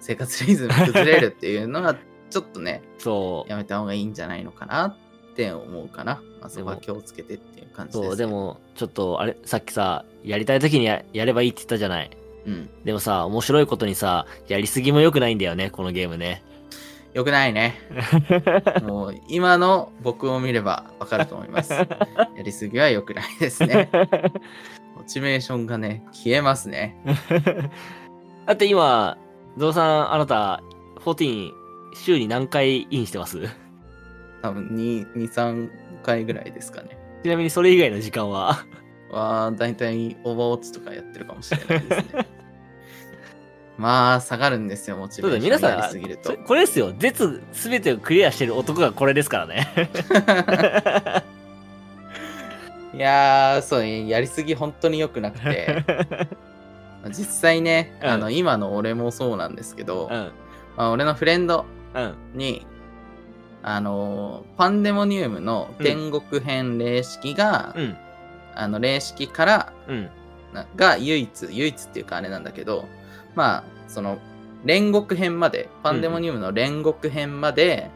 [0.00, 1.96] 生活リズム崩れるっていうのは、
[2.30, 3.50] ちょっとね、 そう。
[3.50, 4.96] やめた方がいいんじゃないのかなっ
[5.38, 6.20] て思うかな。
[6.40, 12.10] まあ、そこは気をつけてっていう感じです、そう、で、も、ちょっと、あれ、さっきさ、やりたい時にややればいいって言ったじゃない。
[12.44, 12.68] うん。
[12.84, 16.42] でもさ、面白いことにさ、やりすぎも良くないんだよね、このゲームね。
[17.14, 17.76] よくないね。
[18.82, 21.72] もう今の僕を見ればわかると思います。
[21.72, 21.88] や
[22.44, 23.88] りすぎは良くないですね。
[24.94, 27.00] モチベーションがね、消えますね。
[28.46, 29.16] だって今、
[29.56, 30.62] ゾウさん、あなた、
[31.04, 31.52] 14、
[31.94, 33.48] 週に何回インしてます？
[34.42, 35.70] 多分2、2、3
[36.02, 36.98] 回ぐらいですかね。
[37.22, 38.64] ちなみにそれ以外の時間は？
[39.10, 42.26] は、だいたいオーバーウォッチとかやってるかもしれないですね。
[43.78, 46.36] まあ、下がるんですよ、モチベそうだ、ーション皆さんやりすぎるとそ。
[46.38, 46.92] これですよ。
[46.98, 49.68] 絶すべてをクリアしてる男がこれですからね。
[52.92, 55.84] いやー、そう、やりすぎ本当に良くなくて、
[57.10, 60.32] 実際ね、うんあの、今の俺もそうなんですけど、うん。
[60.76, 62.14] まあ、俺のフレンドうん。
[63.68, 67.96] に、あのーパンデモニウムの天国編霊式が、うん。
[68.54, 70.10] あの、霊式からうん。
[70.52, 72.86] なが唯一、唯一っていうかあれなんだけど、
[73.34, 74.18] まあ、その、
[74.64, 77.90] 煉獄編まで、パンデモニウムの煉獄編まで、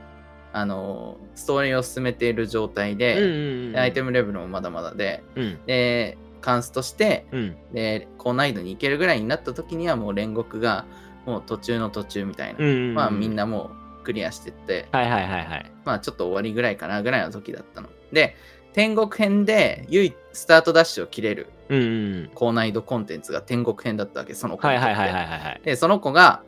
[0.53, 2.99] あのーストーリーを進めている状態うん。
[2.99, 3.73] で、うん。
[3.73, 5.59] でアイテムレベルもまだまだで、うん。
[5.67, 7.57] で、カンスとして、うん。
[7.73, 10.85] で、高難易度に行けるぐらいになった時にはもう煉獄が
[11.25, 12.59] もう途中の途中みたいな。
[12.61, 12.95] うん。
[12.95, 13.35] まあみん。
[13.35, 15.73] なもうクリアしてって、はいはいはいはい。
[15.85, 17.89] まあちょっと終わりぐらいかなぐらいの時だったの。
[18.13, 18.37] で、
[18.73, 21.85] 天国編で唯一スタートダッシュを切れるうんう
[22.25, 22.31] ん。
[22.35, 25.61] 高難易度コンテンツが天国編だったわけ、その子はいはいはいはいはい。
[25.65, 26.43] で、その子が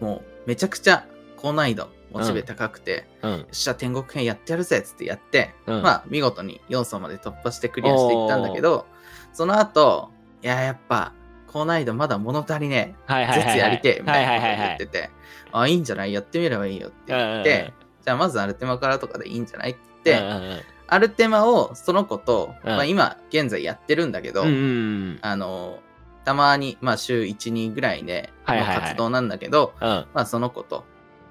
[0.00, 3.30] もうめちゃくちゃ高難易度、モチベ高くて、うん。
[3.32, 8.86] よっしゃ、天国編やってやるぜっつってやって、うんまあ、見事に4層まで突破してクリアしていったんだけど、
[9.32, 10.10] その後、
[10.42, 11.12] いや、やっぱ、
[11.54, 13.12] 高難易度まだ物足りねえ。
[13.12, 13.48] はいはいはいはい。
[13.48, 15.10] 絶やりてえ、みたいなことはいはいはい言ってて、
[15.52, 16.12] あ、いいんじゃない？
[16.12, 16.88] やってみればいいよ。
[16.88, 17.72] って言って、
[18.04, 19.70] じゃあまずアルテマからとかでいいんじゃない？
[19.70, 20.60] って言って、うんうんうん。
[20.88, 22.68] アルテマをその子と、うん。
[22.70, 24.58] まあ今、現在やってるんだけど、うんうんう
[25.12, 25.18] ん。
[25.22, 25.78] あの、
[26.24, 28.76] たまに、まあ週1、2ぐらいで、はいはいはい。
[28.76, 29.86] の活動なんだけど、うん。
[29.86, 30.84] まあその子と、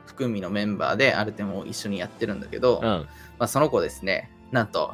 [0.06, 2.86] 含みのメンバーでアルテマを一緒にやってるんだけど、うん。
[2.86, 3.08] ま
[3.40, 4.94] あ、その子ですね、なんと、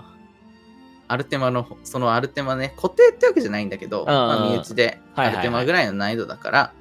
[1.09, 6.73] アルテマの、そのアルテマね、固定ってわけじゃないんだけど、まあ、身内で、アルテマぐらいの難易度だから、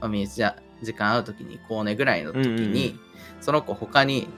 [0.00, 2.98] まあ、身内じゃ、時間合う時に、こうねぐらいの時に、
[3.40, 4.28] その子他に、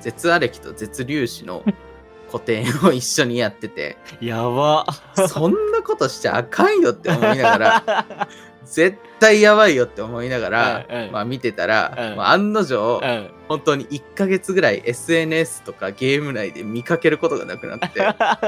[0.00, 1.64] 絶アレキと絶粒子の
[2.30, 4.86] 固定を一緒にやってて、やば。
[5.28, 8.28] そんなことしちゃあかんよって思いながら、
[8.70, 13.30] 絶対やばいよって思いながら、うんうんまあ見てたら、うんまあ、案の定、うん。
[13.48, 18.00] 本当に1ヶ月ぐらい SNS とかゲーム内で見かけることがなくなって、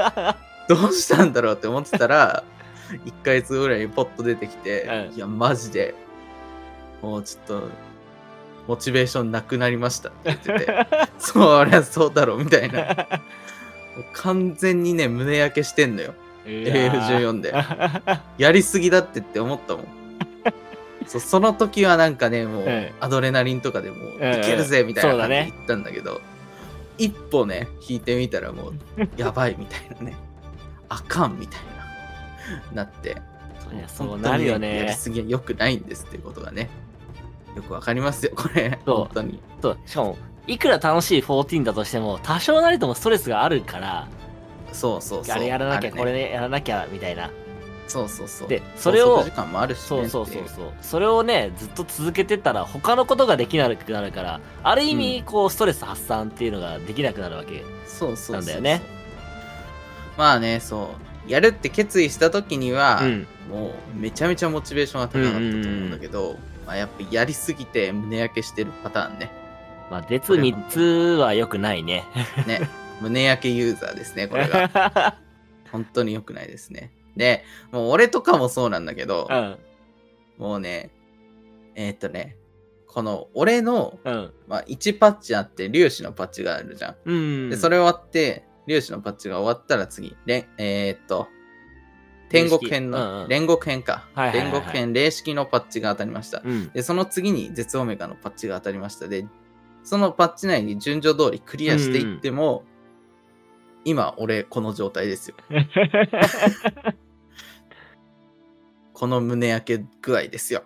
[0.73, 2.43] どうしたんだろうって思ってたら、
[3.05, 5.93] 1ヶ月ぐらいにポッと出てきて、うんいや、マジで、
[7.01, 7.69] もうちょっと、
[8.67, 10.87] モチベーションなくなりましたって言ってて、
[11.19, 13.07] そりゃそうだろうみたいな。
[14.13, 16.13] 完全にね、胸焼けしてんのよ。
[16.45, 17.53] AL14 で。
[18.37, 20.02] やりすぎだってって思ったもん。
[21.07, 26.21] そうその時はなんかね、もううんアドレナリンとかでもううんいけるぜみたいな感じでそうだね言ったんだけど、
[26.97, 28.73] 一歩ね、引いてみたらもう
[29.17, 30.15] やばいみたいなね、
[30.89, 31.61] あかんみたい
[32.73, 33.21] な、なって、
[33.87, 34.95] そうなるよやりね。
[34.97, 36.69] すぎは良くないんですっていうことがね、
[37.55, 38.79] よくわかりますよ、これ。
[38.85, 39.39] 本当に。
[39.61, 39.77] そう。
[39.85, 44.07] しかも、いくら楽しい14だとしても、多少なりともストレスがあるから、
[44.71, 45.35] そうそうそう。
[45.35, 47.29] あれやらなきゃ、ねこれねやらなきゃ、みたいな。
[47.87, 48.47] そうそうそう。
[48.47, 50.71] でそれを拘束時間もあるし、ね、そうそうそうそう。
[50.81, 57.63] それをね、ずっと続けてたら、他のことができなくなるから、ある意味、こう、ストレス発散っていうのができなくなるわけ。
[57.85, 58.81] そうそうそうなんだよね。
[60.17, 60.95] まあね、そ
[61.27, 61.31] う。
[61.31, 63.27] やるって決意した時には、うん。
[63.49, 69.29] もうめちゃめちゃモチベーションが高かったと思うんだけど、まあ、やっぱやりすぎて胸焼けしてるパターンね。
[69.91, 70.79] まあ、絶3つ
[71.19, 72.03] は良くないね。
[72.47, 72.69] ね。
[73.01, 75.17] 胸焼けユーザーですね、これが。
[75.71, 76.91] 本当に良くないですね。
[77.15, 79.57] で、もう俺とかもそうなんだけどう、ん。
[80.37, 80.91] もうね、
[81.75, 82.37] えーっとね、
[82.87, 84.33] この俺の、うん。
[84.47, 86.95] まあ、1パッチあって粒子のパッチがあるじゃん。
[87.05, 87.49] うん。
[87.49, 91.27] で、それ終わって、粒子のパッチが終わったら次、れんえーっと、
[92.29, 94.07] 天国編の、うんうん煉獄編か。
[94.13, 96.41] はいはいはいはい煉獄編、霊式のパッチが当たりました。
[96.43, 96.69] うん。
[96.71, 99.07] で、その次に絶オメガのパッチが当たりました。
[99.07, 99.25] で、
[99.83, 102.63] そのパッチ内に順序通りクリアしていっても、
[103.85, 105.35] 今、俺、この状態ですよ。
[109.03, 110.63] この胸焼け具合ですよ。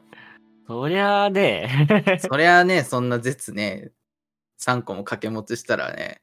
[0.68, 1.88] そりゃあね、
[2.22, 3.90] そりゃあね、そんな絶ね、
[4.62, 6.22] 3個も掛け持ちしたらね、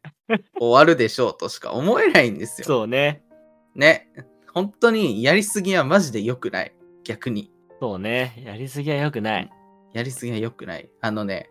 [0.61, 2.67] 終わるでしょうとしか思えないんですよ。
[2.69, 3.25] そうね。
[3.75, 4.13] ね。
[4.53, 6.73] 本当にやりすぎはマジで良くない。
[7.03, 7.51] 逆に。
[7.81, 8.41] そうね。
[8.47, 9.51] やりすぎは良くない。
[9.93, 10.89] やりすぎは良くない。
[11.01, 11.51] あのね、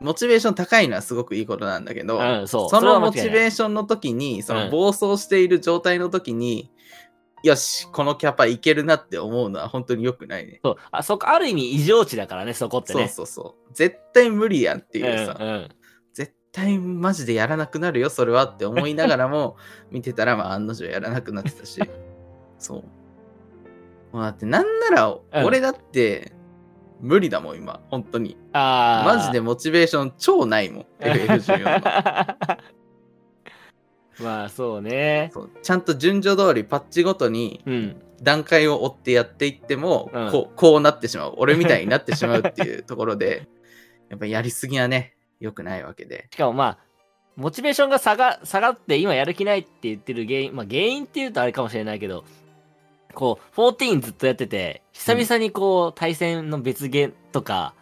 [0.00, 6.70] モチベーション高いのはすごくいいことなんだけど、うんそうそのモチベーションの時に、そうんの暴走している状態の時に、
[7.42, 10.60] よし、このキャパいけるなって思うのは本当に良くないね。
[10.64, 10.76] そう。
[10.90, 13.08] あそこ、ある意味異常値だからね、そこってそうね。
[13.08, 13.72] そうそう。
[13.74, 15.68] 絶対無理やんっていうさ、うんうん。
[16.52, 19.56] 対マジでやらなくなるよ、それはって思いながらも、
[19.90, 21.80] 見てたら、まあ、案の定やらなくなってたし、
[22.58, 24.16] そう。
[24.16, 26.32] もうだって、なんなら、俺だって、
[27.00, 28.36] 無理だもん、今、本当に。
[28.52, 29.14] ああ。
[29.16, 32.58] マジでモチベーション超ないもん、 FF14 の。
[34.24, 35.30] まあそうね。
[35.32, 38.02] そうちゃんと順序通りパッチごとにうん。
[38.20, 40.30] 段階を追ってやっていっても、うん。
[40.32, 41.34] こうこうなってしまう。
[41.36, 43.46] 俺みたいになってしまうっていうところで
[44.10, 46.28] やっぱやりすぎはね良くないわけで。
[46.32, 46.78] しかもまあ、
[47.36, 52.24] モチベーションが下が下がって今やる気ないって言ってる原因、まあ原因って言うとあれかもしれないけど、
[53.14, 57.74] こう、14ずっとやってて、久々にこう、対戦の別ゲーとか、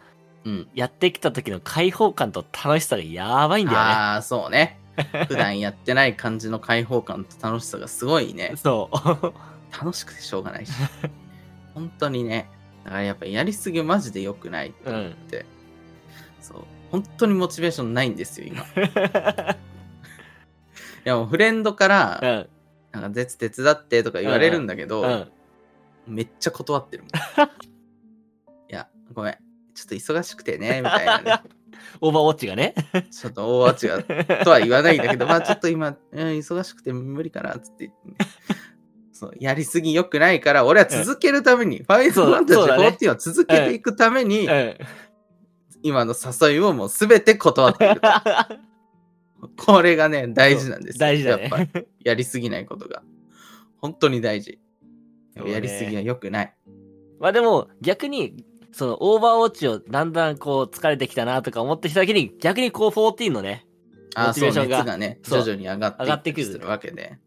[0.45, 0.67] うん。
[0.73, 4.79] やってきた時の開放感と楽しさがやばいんだよああそうね
[5.27, 8.55] 普段やってない感じの開放感と楽しさがすごいねね。
[8.55, 8.97] そう。
[9.77, 10.71] 楽しくてしょうがないし
[11.73, 12.49] 本当にね
[12.85, 15.45] だからやっぱやりすぎマジで良くないと思って、
[16.39, 18.63] そう本当にモチベーションないんですよ今
[21.05, 22.49] いやもうフレンドから、うん。
[22.91, 25.31] なんか絶手伝ってとか言われるんだけど、うん。
[26.07, 27.11] めっちゃ断ってるもん。
[28.69, 29.37] いや、ごめん。
[29.73, 31.41] ちょっと忙しくてね、みたいなね。
[32.01, 32.73] オーバーウォッチがね。
[33.11, 38.29] ちょっと大違うとは言わないんだけど、 まあちょっと今、うん、忙しくて無理かな、つって言ってね、
[39.11, 44.77] そう、やりすぎ良くないから、俺は続けるために、ファイナルファンタジー14を続けていくために、うん。
[45.83, 48.09] 今の誘いをもう全て断っていると。
[49.65, 50.99] これがね、大事なんですよ。
[50.99, 51.87] 大事だやっぱね。
[52.03, 53.03] やりすぎないことが。
[53.77, 54.59] 本当に大事。
[55.45, 56.53] やりすぎは良くない。
[57.19, 58.43] まあでも逆に、
[58.77, 63.65] そのオーバーウォッチをだんだんこう疲れてきたなとか思ってきた時に逆にこう14のね、
[64.15, 67.17] モチベーションが熱がね、そう徐々に上がって上がってくるわけで。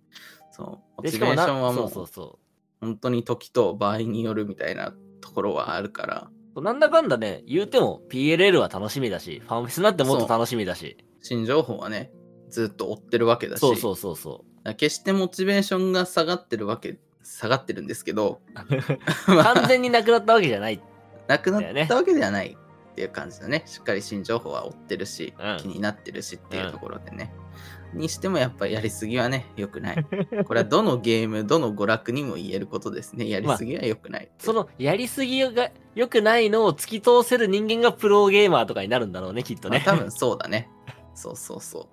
[0.52, 2.38] そう、モでチベーションはもそうそうう、そ
[2.80, 6.62] 本当に時と場合によるみたいなところはあるから、う。
[6.62, 10.98] なんだかんだね、言うても PLL は楽しみだし、ファンフェスなんてもっと楽しみだし。
[11.20, 12.12] 新情報はね、
[12.48, 18.40] ずっと追ってるわけだし、そうそうそうそだから決してモチベーションが下がってるわけ、下がってるんですけど、
[19.26, 19.26] う。
[19.26, 20.80] 完全になくなったわけじゃない。
[21.30, 22.56] なくなったわけではない
[22.90, 23.62] っていう感じだね。
[23.66, 27.32] しっかり新情報は追ってるし、うん気になってるしっていうところでね。
[27.92, 30.06] にしてもやっぱやりすぎはね、良くない。
[30.46, 33.28] これはどのゲーム、どの娯楽にも言えることですね。
[33.28, 34.30] やりすぎは良くない。
[34.38, 39.82] そのやりすぎが良くないのを突き通せる人間がプロゲーマーとかになるんだろうね、きっとね。
[39.84, 40.68] まあ多分そうだね。
[41.14, 41.86] そうそうそう。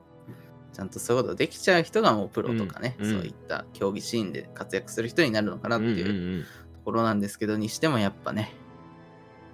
[0.73, 6.47] ちゃんとそういうことできちゃう人がもうプロとかね、うんうんそういった競技シーンで活躍する人になるのかなっていううんうんうんと
[6.85, 8.53] ころなんですけど、にしてもやっぱね、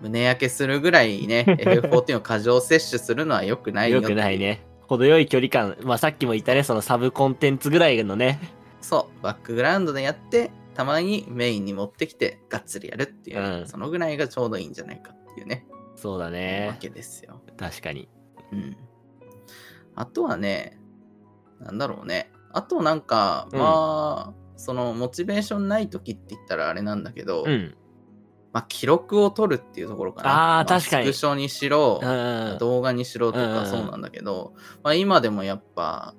[0.04, 4.66] 胸焼けするぐらいね、FF14 を過剰摂取するのは良くないよ良くないね。
[4.88, 5.78] 程よい距離感。
[5.84, 8.39] まあさっきも言ったね、そのサブコンテンツぐらいのね。
[8.82, 16.76] そう、バックグラウンドでやって、たまにメインに持ってきて、がっつりやるっていう、うんそのぐらいがちょうどいいんじゃないかっていうね、そうだわね。
[16.82, 17.42] けですよ。
[17.58, 18.10] 確かに。
[18.52, 18.76] うん。
[19.96, 20.78] あとはね、
[21.62, 22.30] なんだろうね。
[22.52, 27.76] あとなんか、うんまあ、そのモチベーションない時って言ったらあれなんだけど、うん。
[28.54, 30.60] まあ記録を取るっていうところかな。
[30.60, 32.58] あー確かにスクショにしろ、うん。
[32.60, 36.13] 動画にしろとうんうんうんかそうなんだけど、まあ今でもやっぱ、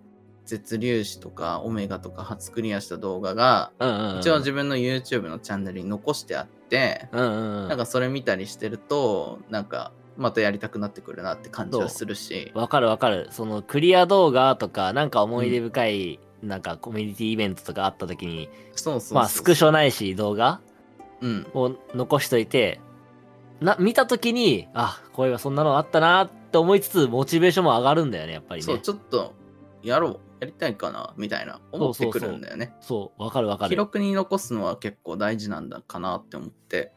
[0.45, 4.19] 絶粒子とかオメガとか初クリアした動画が、うんうん。
[4.19, 7.69] 一応自分の YouTube のチャンネルに残してあって、うんうんうん。
[7.69, 13.29] なんかそれ見たりしてると、なんかまたやりたくなってくるなって感じはするし、わかるわかる。
[13.31, 20.74] そのクリア動画とか、なんか思い出深い、なんかコミュニティイベントとかあった時に、そうそうそうまあスクショないし動画うん、
[21.55, 22.81] を残しといて、
[23.61, 28.67] な、見た時に、あ、これはそんなのあったなって思いつつ、モチベーションも上がるんだよね、やっぱりね。
[28.67, 29.35] そう、ちょっと
[29.83, 32.75] やろう、やりたいかな、みたいな、思ってくるんだよね。
[32.81, 33.79] そう、わかるわか記る。
[33.79, 36.93] 録に残すのは結構大事なんだかなって思って。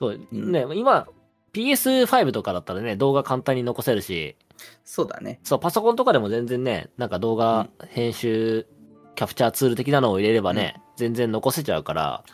[0.00, 1.06] そう、うんね、今、
[1.52, 4.36] PS5 とかだったらね、動画簡単に残せるし、
[4.84, 5.40] そうだね。
[5.42, 8.66] そう、パソコンとかでも全然ね、なんか動画編集、
[9.14, 12.24] キャプチャーツール的なのを入れればね、全然残せちゃうから、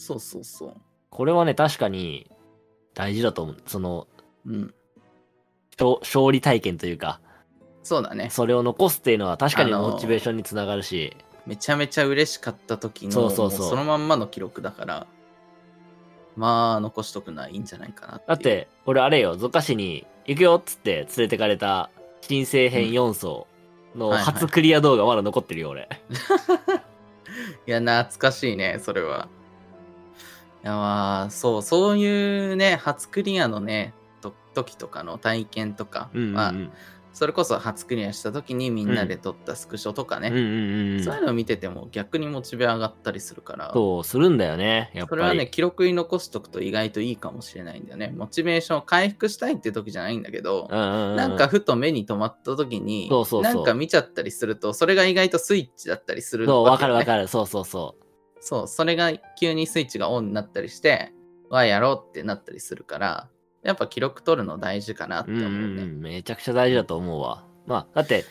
[0.00, 0.74] そうそうそ
[1.10, 2.30] これはね、確かに
[2.94, 3.56] 大事だと思う。
[3.66, 4.06] その、
[4.46, 4.50] う。
[4.50, 4.74] うん。
[5.78, 7.20] 勝勝利体験というか、
[7.82, 8.30] そうだね。
[8.30, 11.14] それを残すっていうのは確かにモチベーションにつながるし、
[11.46, 15.06] めちゃめちゃ嬉しかった時のそうそうそうもそのまんまの記録だから、
[16.34, 21.90] まあ、残しとくのはいいんじゃないかなってだっ、て、俺あれよ、ゾカシに行くよっつって連れてかれた
[22.22, 23.46] 新生編4層
[23.94, 25.88] の初クリア動画まだ残ってるよ、俺。
[27.66, 29.28] いや、懐かしいね、それは。
[30.62, 36.34] いや、まあ、そう、そういうね、初クリアのね、と時とかの体験とか、うんうんうん。
[36.34, 36.54] まあ、
[37.12, 40.28] それこそ初クリアした時にみんなで撮ったスクショとかね。
[40.28, 44.90] そういうのを見てても逆にモチベ上がったりするから、そう、するんだよね。
[44.94, 45.22] やっぱり。
[45.22, 48.12] それはね、記録に残しとくと意外といいかもしれないんだよね。
[48.16, 57.06] モチベーションを回復したいって時じゃないんだけど、なんかふと目に留まった時に、そうそうなんか見ちゃったりすると、それが意外とスイッチだったりするそう、わかるわる。
[57.06, 57.26] かる。
[57.26, 57.96] そうそうそ
[58.40, 61.12] そう、それが急にスイッチがオンになったりして、
[61.50, 63.28] わ、やろうってなったりするから、
[63.62, 65.34] やっぱ記録取るの大事かなってう。
[65.34, 65.56] うん思うね。
[65.58, 66.00] うんうん。
[66.00, 67.44] めちゃくちゃ大事だと思うわ。
[67.66, 68.24] まあ、だって、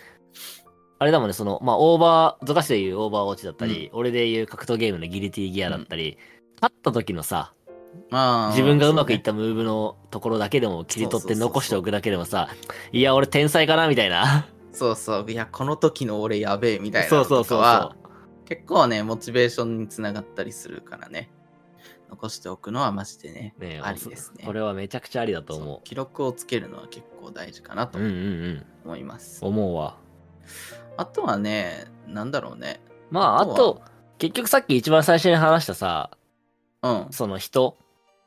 [0.98, 6.18] あれだもんね、その、まあ、オーバー、ゾカシで言うオーバーウォッチだったり、俺で言う格闘ゲームのギルティギアだったり、
[6.62, 7.54] 勝った時のさ、
[8.10, 12.50] まあ自分がうまくいっそたムーブのところだけでも切り取って残しておくだけでもさ、
[12.92, 14.48] いや、俺天才かなみたいな。
[14.72, 15.32] そうそう。
[15.32, 18.09] いや、この時の俺やべえみたいなそうそうそう
[18.50, 21.30] 結構ね、モチベーションにつながったりするからね。
[22.10, 23.64] 残しておくのはマジでね、う。
[23.64, 24.44] ねありですね。
[24.44, 28.02] これはめちゃくちゃありだとそう思記録をつけるのは結構大事かなとう。
[28.02, 28.18] うんうんう
[28.50, 28.66] ん。
[28.86, 29.46] 思います。
[29.46, 29.98] 思うわ。
[30.98, 32.82] あとはね、なんだろうね。
[33.12, 33.84] まあ、ああと
[34.18, 36.10] 結局さっき一番最初に話したさ、
[36.82, 37.08] うん。
[37.12, 37.78] その人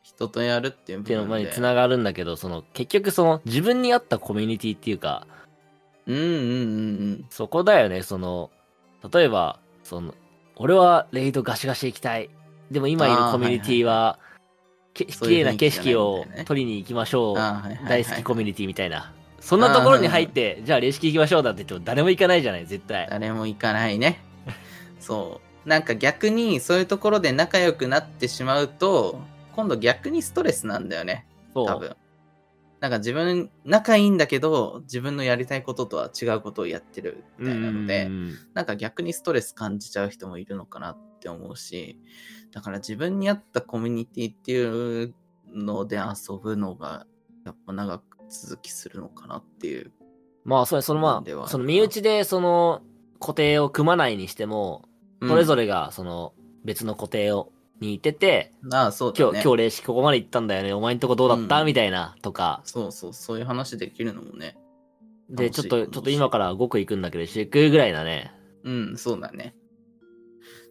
[0.05, 1.39] 人とやるっていう部っていうの。
[1.39, 5.27] につながるんだけど、その結局その自分に合ったコミュニティっていうか、
[6.07, 6.35] うんうんうんう
[7.15, 7.27] ん。
[7.31, 8.51] そこだよね、その、
[9.13, 9.59] 例えば、
[9.93, 10.15] その、
[10.57, 12.31] 俺はレイドガシガシ行きたい。
[12.71, 14.19] でも今いるコミュニティは、
[14.95, 17.35] 綺麗な景色を撮りに行きましょう。
[17.37, 19.13] 大好きコミュニティみたいな。
[19.39, 23.07] そんなところに入って、じゃあ、レシキ行きましょうだって言っても誰も行かないじゃない、絶対。
[23.11, 24.21] 誰も行かないね。
[24.99, 25.69] そう。
[25.69, 29.21] なんか逆にそういうところで仲良くなってしまうと、
[29.55, 31.27] 今度逆にストレスなんだよね。
[31.53, 31.67] そう。
[31.67, 31.97] 多分。
[32.83, 38.11] なんか自分、仲いいんだけど、自分のやりたいこととは違うことをやってるみたいなので、
[38.55, 42.01] なんか逆にストレス感じちゃう人もいるのかなって思うし、
[42.51, 45.15] だから自分に合ったコミュニティっていう
[45.55, 47.07] ので遊ぶのが、
[47.47, 49.93] やっぱ長く続きするのかなっていう。
[50.43, 52.83] まあ、それ、そのまあ、その身内でその
[53.21, 54.89] 固定を組まないにしても、
[55.21, 55.67] それぞれ。
[55.67, 57.52] れがその別の固定を
[57.83, 59.43] にいてて、ああ、そうだ今日、ね。
[59.45, 62.63] 今日ここまで行ったんだよね、お前んとこどうだった、うんみたいな、とか。
[62.65, 64.57] そうそう、そういう話できるのもね。
[65.29, 68.33] で、楽しいちょっと、ちょっと今から5区行くんだけど、一緒に行くぐらいだね。
[68.65, 69.55] うん、そうだね。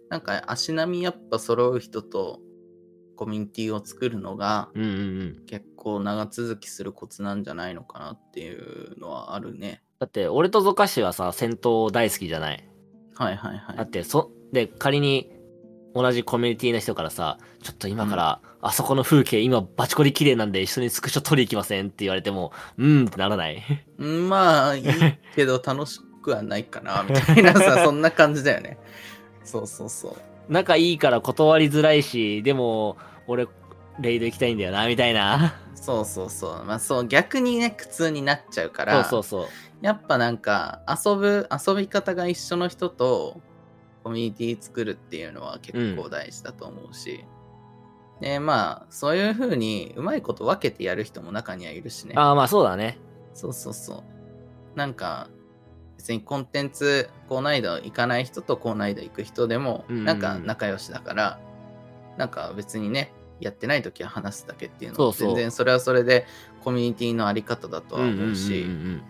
[0.09, 2.41] なんか足並みやっぱ揃う人と
[3.15, 4.93] コミュニティを作るのがうんうんう
[5.41, 5.45] ん。
[5.45, 9.81] 結構長続きするコツなんじゃないのかなっていうのはあるね。
[9.99, 12.67] だって、俺とゾカシはさ、戦闘大好きじゃない？
[13.15, 13.77] はいはいはい。
[13.77, 15.31] だって、そ、で、仮に、
[15.93, 21.87] 同じコミュニティの人からさ、ちょっと今から、あそこの風景今バチコリ綺麗なんで一緒にスクショ撮り行きません？
[21.87, 23.61] って言われても、うーんってならない？
[23.97, 24.85] うんまあいい
[25.35, 28.77] けど楽しくはないかなみたいなさ、 そんな感じだよね。
[29.43, 30.15] そうそうそう。
[30.49, 33.47] 仲いいから断りづらいし、でも、俺、
[33.99, 35.55] レイド行きたいんだよな、みたいな。
[35.75, 36.63] そうそうそう。
[36.65, 39.47] まあそう、逆にね、苦痛になっちゃうかそうら、そうそう。
[39.81, 43.41] やっぱなんか遊ぶ、遊び方が一緒の人と
[44.03, 47.25] コミュニティ作るっていうのは結構大事だと思うし。
[48.19, 52.13] で、まあ、そういう風にうまいこと分けてやる人も中にはいるしね。
[52.15, 52.99] ああ、まあそうだね。
[53.33, 54.03] そうそうそ
[54.75, 54.77] う。
[54.77, 55.29] なんか、
[55.97, 61.39] 別にコンテンツ高難易度行かない人と高難易度行く人でも、うんうんうんなんか仲良しだから、
[62.17, 66.27] なんか別にね、やってない時は話すだけっていうのは全然それはそれで
[66.63, 69.03] コミュニティのあり方だとは思うし、うんうんうんうん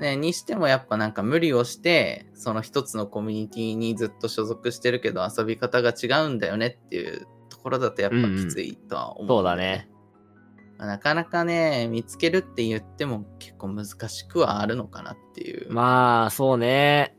[0.00, 9.88] ね、にしてもやっぱなんか無理をして、その一つのコミュニティにずっと所属してるけど遊び方が違うんだよねっていうところだとやっぱきついとは思う、そうだね。
[10.78, 15.72] まあなかなかね、見つけるって言っても結構難しくはあるのかなっていう。
[15.72, 17.16] まあ、そうね。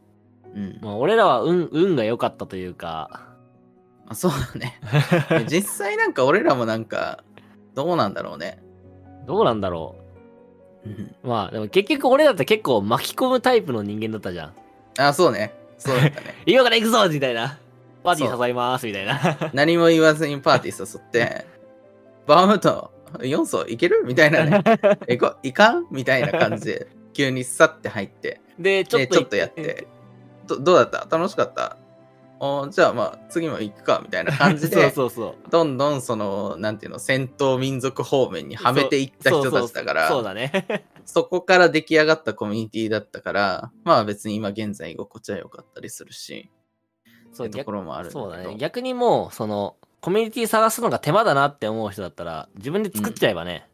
[0.53, 0.79] うん。
[0.81, 3.35] まあ、俺らは運、運が良かったというか。
[4.05, 4.79] まあ、そうだね。
[5.49, 7.23] 実際なんか俺らもなんか、
[7.73, 8.61] どうなんだろうね。
[9.25, 10.04] どうなんだろうんう。
[11.23, 14.53] まあ、でも結局俺だって結構巻き込むタイプの人間だったじゃん。
[14.97, 15.53] あ、そうね。
[15.77, 16.35] そうだったね。
[16.45, 17.57] 今から行くぞみたいな。
[18.03, 19.49] パーティー誘いますみたいな。
[19.53, 21.45] 何も言わずにパーティー誘って、
[22.27, 24.03] バームート4層いける？
[24.05, 24.61] みたいなね。
[25.07, 25.87] えこいかん？
[25.89, 29.87] みたいな感じで、急にさって入って、で、ちょっとょっとやって、
[30.45, 31.07] どどうだった？
[31.17, 31.77] 楽しかった？
[32.45, 35.49] おじゃあまあ次も行くかみたいな感じで、 そうそうそう。
[35.49, 40.85] どんどんその、なんていうの、戦闘民族方面にはめていった人たちだから、そうそうそうそうだね。
[41.05, 46.49] そこから出来上がったコミュニティだったから、まあ別に今現在居心地は良かったりするし、
[47.31, 48.11] そうってところもある。
[48.11, 48.55] そうだね。
[48.57, 53.67] 逆にもう、その、コミュニティ探すのが手間だなって思う人だったら、自分で作っちゃえばね。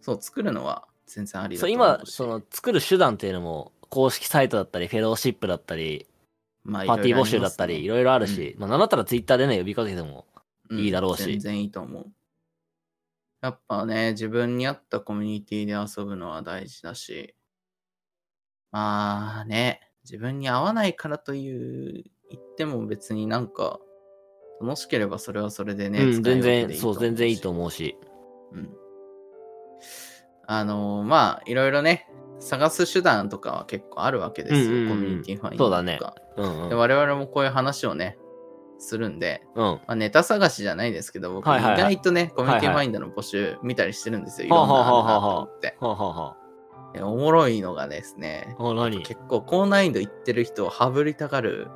[0.00, 6.06] そう、作るのは全然ありだそう、と思う今、しその、作る手段っていうのも、公式サイトだったり、フェローシップだったり、
[6.64, 10.26] まあパーティー募集だったり、いろいろあるうし、まあ、なんだったらツイッターでね、呼びかけても、
[10.70, 12.06] いいだろうし全然いいと思う。
[13.40, 17.34] やっぱね、自分に合ったコミュニティで遊ぶのは大事だし、
[18.70, 23.80] まあね、自分に合わないからという言っても別になんか、
[24.60, 27.96] 楽しければそれはそれでね、うん、全然、そう、全然いいしと思うし。
[28.52, 28.70] うん。
[30.46, 32.09] あのーまあ、いろいろね、
[32.40, 35.64] 探す手段とかは結構あるわけですよ、うんうんうんコミュニティファインダーとか。
[35.64, 36.00] そうだね
[36.36, 36.68] うんうん。
[36.70, 38.18] で我々もこういう話をね、
[38.78, 39.64] するんで、うん。
[39.64, 44.48] まあ、ネタ探しじゃないですけど、僕、意はいはいはい外とね、コミュニティファインダーの募集見たりしてるんですよ。
[44.54, 45.76] はあはあのあるなって。
[47.02, 51.68] おもろいのがですね、結構高難易度いってる人をはぶりたがる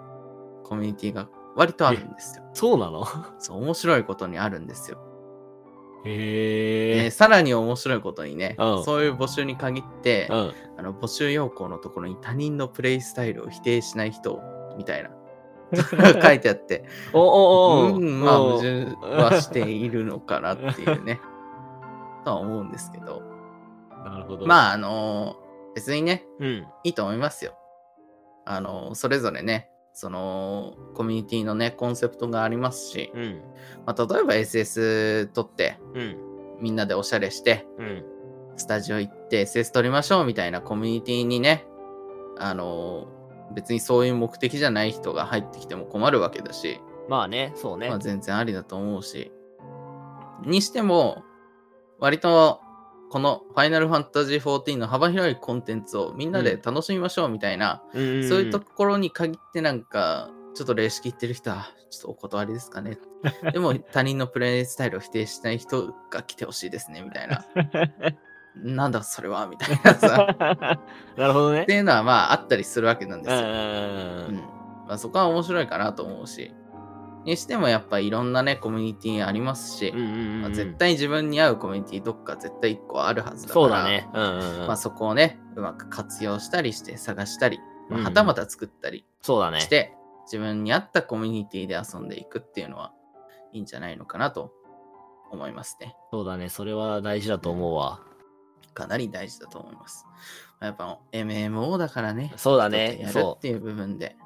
[0.65, 2.45] コミュニティが割とあるんですよ。
[2.53, 3.07] そうなの？
[3.39, 4.99] そう、面白いことにあるんですよ。
[6.05, 7.03] へえ。
[7.05, 10.53] でさらに面白いことにね、うんそういう募集に限って、うん。
[10.77, 14.41] あの募集要項のところに他人のプレイスタイルを否定しない人
[14.77, 15.11] みたいな
[16.23, 21.21] 書いてあって、おおおうん、まあお矛盾はしているのかなっていうね、
[22.25, 23.23] とは思うんですけど、
[24.05, 24.45] なるほど。
[24.45, 24.49] あ。
[24.49, 25.37] まああの
[25.75, 26.67] 別にね、うん。
[26.85, 27.55] いいと思いますよ。
[28.45, 33.41] あのそれぞれね、そのコミュニティのね、コンセプトがありますし、うん。
[33.87, 36.17] まあ、例えば SS 取って、うん。
[36.61, 38.05] みんなでおしゃれして、うん。
[38.57, 41.67] スタジオ行って SS 取りましょうみたいなコミュニティにね、
[42.39, 43.07] あの
[43.55, 47.99] 別にそういう目的じゃない人が入ってきても困るわけだし、まあね、そうねまあ、。
[47.99, 49.33] 全然ありだと思うし、
[50.45, 51.23] にしても、
[52.01, 52.61] 割と
[53.15, 62.99] このファイナルファンタジー14の幅広いコンテンツをみんなで楽しみましょうみたいな、うんそういうところに限ってなんか、ちょっと霊式言ってる人は、ちょっとお断りですかね。
[63.55, 67.45] でも他人のプレイスタイルを否定しない人が来てほしいですね、みたいな。
[68.59, 70.35] なんだそれはみたいなさ。
[71.17, 71.75] なるほどねって。
[71.75, 73.39] いうのはまああったりするわけなんですよ。
[73.39, 74.43] うん
[74.89, 76.53] まあ、そこは面白いかなと思うし。
[77.25, 83.67] にしてもやっぱいろんなね、コミュニティありますし、うんうんうんまあ、うん絶対自分に合うコミュニティどっか絶対一個あるはずだから。
[83.67, 84.09] そうだね。
[84.13, 84.67] うんうんうん。
[84.67, 87.59] まあそこをね、うまく活用したりして探したり、
[87.89, 89.69] まあうんはたまた作ったりそうだねし。
[89.69, 89.95] て、
[90.27, 92.93] 自分に合ったコミュニティで遊んでいくっていうのは
[93.53, 94.53] いいんじゃないのかなと
[95.31, 95.97] 思いますね。
[96.11, 96.49] そうだね。
[96.49, 98.01] それは大事だと思うわ。
[98.75, 100.07] かなり大事だと思います。
[100.61, 102.33] やっぱ MMO だからね。
[102.37, 104.17] そうだねやるっていう部分で、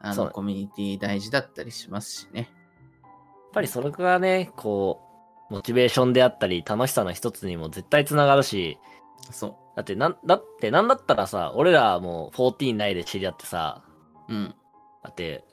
[0.00, 2.50] あそうのコミュニティ大事だったりしますしね。
[3.02, 3.10] やっ
[3.52, 5.00] ぱりそれがね、こ
[5.50, 8.78] う、モチベーションであったり、楽しさの一つにも絶対つながるし、
[9.30, 13.82] そだってなん、だってなんだったらさ、俺らもう14内で知り合ってさ、
[14.28, 14.34] う。
[14.34, 14.54] うん。
[15.02, 15.44] だって、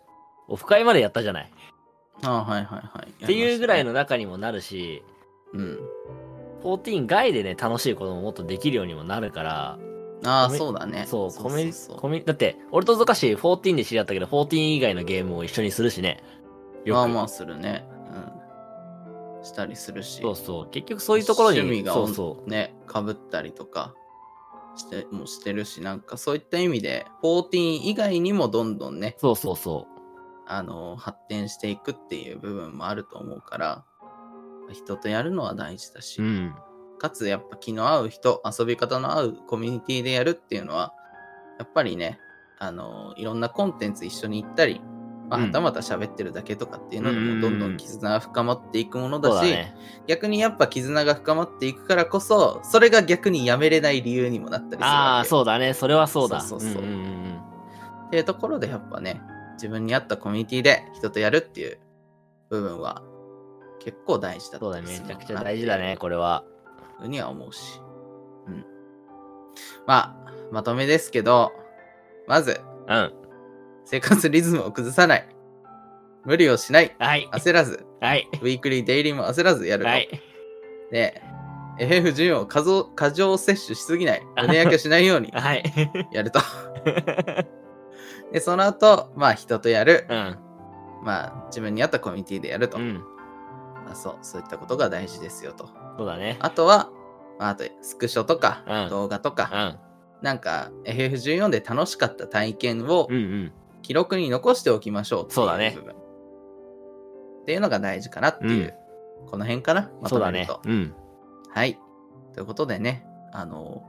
[0.47, 1.51] オフ会までやったじゃない。
[2.23, 3.23] ああ、はいはいはい。
[3.23, 3.91] っていうぐらいの。
[3.91, 5.03] の中にもなるし、
[5.53, 5.79] うん。
[6.63, 9.79] 14外でね、楽しいことももっとできるようにもなるから、
[10.27, 11.05] ああ、そうだね。
[11.07, 16.23] そう、コミコミだって、俺とゾカシ14で知り合ったけど、14以外のゲームを一緒にするしね。
[16.85, 17.87] まあまあするね。
[19.39, 19.45] うん。
[19.45, 20.21] したりするし。
[20.21, 20.69] そうそう。
[20.69, 22.49] 結局そういうところに、趣味がそうそう。
[22.49, 23.95] ね、かぶったりとか
[24.75, 29.87] してもしてるし、なんかそういった意味で、14以外にもどんどんね、そうそうそ
[30.47, 33.85] あの、発展していくっていう部分もあると思うから、
[34.71, 36.25] 人とやるのは大事だし、う。
[36.25, 36.55] うん。
[36.97, 40.93] かつやっぱ気の合う人、遊び方の合うコミュニティでやるっていうのは、
[41.59, 42.19] やっぱりね、
[42.59, 44.81] あの、いろんなコンテンツ一緒に行ったり、
[45.29, 49.75] まあ、うんはたまた喋ってるだけとかっていうのもどんどん絆が深まっていくものだし、ね。
[50.07, 55.73] 逆にやっぱ絆が深まっていくからこそ、それが逆にやめれない理由にもなったりするああ、そうだね。
[55.73, 56.41] それはそうだ。
[56.41, 57.41] そうそうそうんんん
[58.07, 59.21] っていうところでやっぱね、
[59.53, 61.79] 自分に合ったコミュニティで人とやるっていう
[62.49, 63.01] 部分は
[63.79, 64.99] 結構大事だそうだね。
[65.01, 66.43] めちゃくちゃ大事だね、これは。
[66.99, 67.81] ふうには思うし。
[68.47, 68.65] うん。
[69.85, 71.51] まあ、まとめですけど、
[72.27, 73.13] まず、うん。
[73.85, 75.27] 生活リズムを崩さない。
[76.25, 76.95] 無理をしない。
[76.99, 77.29] はい。
[77.31, 77.85] 焦らず。
[78.01, 78.27] はい。
[78.33, 79.89] ウィークリー、デイリーも焦らずやると。
[79.89, 80.09] はい。
[80.91, 81.21] で、
[81.79, 84.23] FF14 を過剰過剰摂取しすぎない。
[84.35, 85.63] 胸焼けしないようにはい。
[86.11, 86.39] やると。
[88.31, 90.07] で、その後、まあ人とやる。
[90.09, 90.37] うん。
[91.03, 92.77] まあ自分に合ったコミュニティでやると。
[92.77, 93.03] うん。
[93.85, 95.69] まあ、そう、そういったことが大事ですよと。
[95.97, 96.37] そうだね。
[96.39, 96.89] あとは、
[97.39, 100.25] まあ、あとスクショとか、うん動画とか、うん。
[100.25, 103.53] なんか FF14 で楽しかった体験をうんうん。
[103.81, 105.77] 記録に残しておきましょうっていそうだね
[107.43, 108.73] っていうのが大事かなっていう、
[109.27, 110.95] この辺かなまそうだねとめると。。
[110.97, 111.53] うん。
[111.53, 111.79] はい。
[112.33, 113.83] ということでね、あの、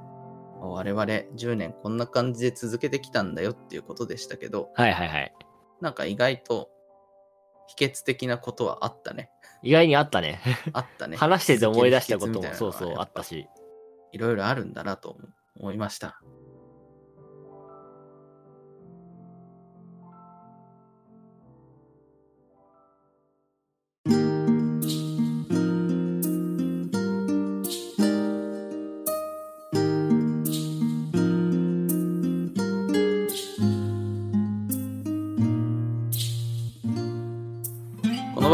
[0.61, 5.34] 我々10年こんな感じで続けてきたんだよっていうことでしたけど、はいはいはい。
[5.80, 6.68] なんか意外と
[7.66, 9.30] 秘訣的なことはあったね。
[9.62, 10.40] 意外にあったね。
[10.72, 11.16] あったね。
[11.18, 13.48] 話してて思い出したこともそうそうあったし。
[14.12, 15.16] いろいろあるんだなと
[15.59, 16.20] 思いました。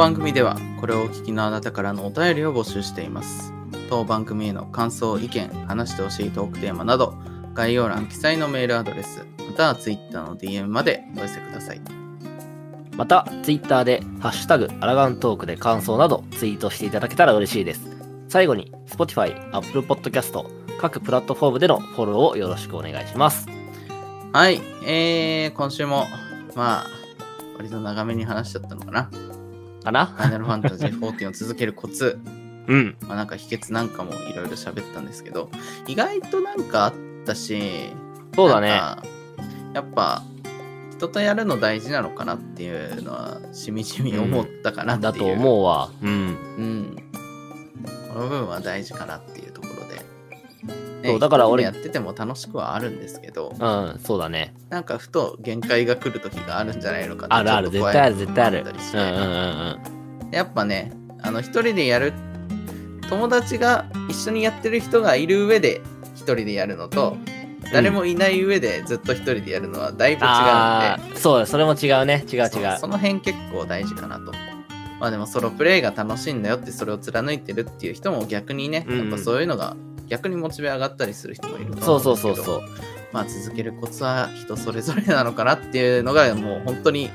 [0.03, 3.53] 番組ではこれをお聞きのあなたからのお便りを募集しています
[3.88, 7.14] 当番組への感想意見話してほしいトークテーマなど
[7.55, 11.80] 概要欄記載のメールアドレスまたは Twitter の DM までお寄せください
[12.96, 17.80] また、ツイッターで、ハッシュタグ、アラガントークで感想などツイートしていただけたら嬉しいです。
[18.28, 20.44] 最後に、Spotify、Apple Podcast、
[20.78, 23.48] 各プラットフォームでのフォローをよろしくお願いします。
[24.34, 26.07] はいえー、今週も
[26.55, 26.86] まあ
[27.57, 29.32] 割と長めに話しちゃったのかな
[29.85, 30.07] かな？
[30.07, 32.18] ファイナルファンタジー14を続けるコツ
[32.68, 32.97] うん。
[33.03, 35.51] まあ、なんか秘訣なんかもいろいろ喋ったんですけど
[35.89, 36.95] 意外となんかあっ
[37.26, 37.91] たし
[38.35, 38.68] そうだね。
[39.74, 40.22] やっぱ
[40.93, 45.91] 人とやるの大事なのかなっていうのはしみじみ思ったかなっていう、だと思うわ。
[46.03, 46.11] うん。
[46.11, 46.14] う
[46.62, 46.97] ん
[48.12, 49.51] この部分は大事かなっていう
[51.05, 54.55] そうだから俺やってても楽しくはあるんですけどうん、そうだね。
[54.70, 58.61] なんかふと限界が来る時があるんじゃないのかってあるある、絶対ある、絶対ある。
[58.61, 62.14] うんうんうんやっぱねあの一人でやる
[63.09, 65.82] 友達が一緒にやってる人がいる上で
[66.14, 67.18] 一人でやるのと
[67.72, 72.24] 誰もいない上でずっと一人でやるのはだいぶ違うので、そうだ、それも違うね。
[72.30, 72.48] 違う違う。
[72.48, 74.32] そうその辺結構大事かなと。
[75.00, 79.76] まあでもソロプレイが楽しいんだよってそれを貫いてるっていう人も逆にね、うんやっぱそういうのが
[80.12, 82.60] 逆にモチベ上がったりする人もいるとそうそううんそうそう。
[83.12, 87.10] まあ続けるコツは人それぞれなのかなっていうのがもう本当に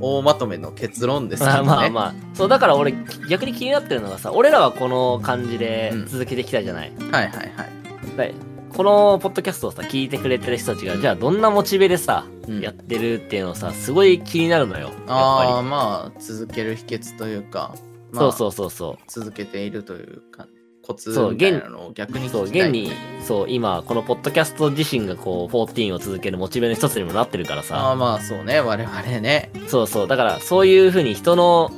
[0.00, 1.62] 大まとめの結論ですけどね。
[1.62, 2.14] ま あまあまあ。
[2.34, 2.94] そう、だから俺、
[3.28, 6.92] 逆に気になってるのがさ、俺らはこの感じでうん続けてきたじゃない？
[6.98, 8.16] はいはいはい。
[8.16, 8.34] で
[8.76, 14.86] このポッドキャストをさ、聞いてくれてる人たちが、じゃあどんなモチベでさ、うんやってるっていうのをさ、すごい気になるのよ。
[14.86, 17.72] やっああぱまあ続ける秘訣というか、
[18.12, 18.18] り。
[18.18, 19.02] まあ、そうそうそうそう。
[19.08, 20.46] 続けているというか
[20.90, 22.92] コツそうみたいなのを逆にそう、現に、
[23.24, 28.60] そう、今、このポッドキャスト自身がこう、14を続けるモチベの一つにもなってるからああさ、まあそうね。
[28.60, 29.50] 我々ね。
[29.68, 31.70] そうそう、だから、そういうふうに人の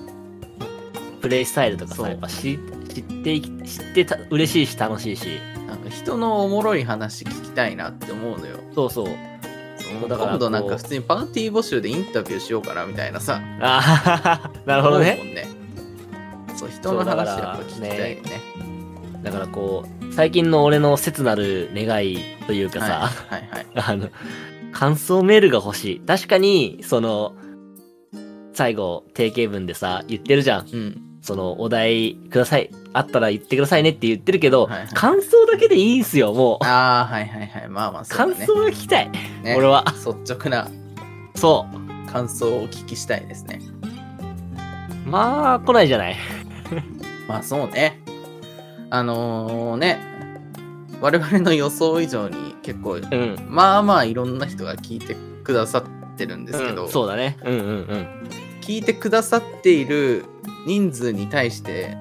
[1.21, 2.09] プレイスタイルとかさ、そう。
[2.09, 2.59] やっぱ知
[2.95, 5.27] 知って知ってた、嬉しいし楽しいし、
[5.67, 8.59] なんか人のおもろい話聞きたいなって思うのよ。
[8.75, 9.09] そうそう。
[10.09, 13.43] 今度なんか普通にパーティー募集でインタビューしようかなみたいなさ。
[13.61, 15.21] あははなるほどね。
[15.35, 15.63] ね。
[16.57, 18.72] そう人の話やっぱ聞きたいよね
[19.23, 24.09] だからこう、最近の俺の切なる願いというかさ、はいはいはい あの、
[24.73, 26.01] 感想メールが欲しい。
[26.01, 27.35] 確かに、その、
[28.53, 30.67] 最後、定型文でさ、言ってるじゃん。
[30.73, 32.69] うんその、お題ください。
[32.93, 36.65] あったら言ってくださいねって言ってるけど、はいはい感想だけでいいんすよ、もう。
[36.65, 39.11] ああはいはいはいまあまあそうだね感想が聞きたい。
[39.11, 39.85] ね俺は。
[39.87, 40.69] 率直な
[41.37, 41.65] そ
[42.09, 42.11] う。
[42.11, 43.61] 感想をお聞きしたいですね
[45.07, 46.17] まあ、来ないじゃない。
[47.29, 48.02] まあそうね
[48.95, 49.99] あのね
[51.01, 53.37] 我々の予想以上に結構うん。
[53.49, 57.39] まあまあいろんな人が聞いてくださってるんですけど、うんそうだね。
[57.43, 58.29] うんうんうん。
[58.61, 60.27] 聞いてくださっている
[60.67, 61.97] 人数に対して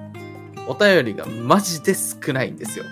[0.67, 2.85] お便りがマジで少ないんですよ。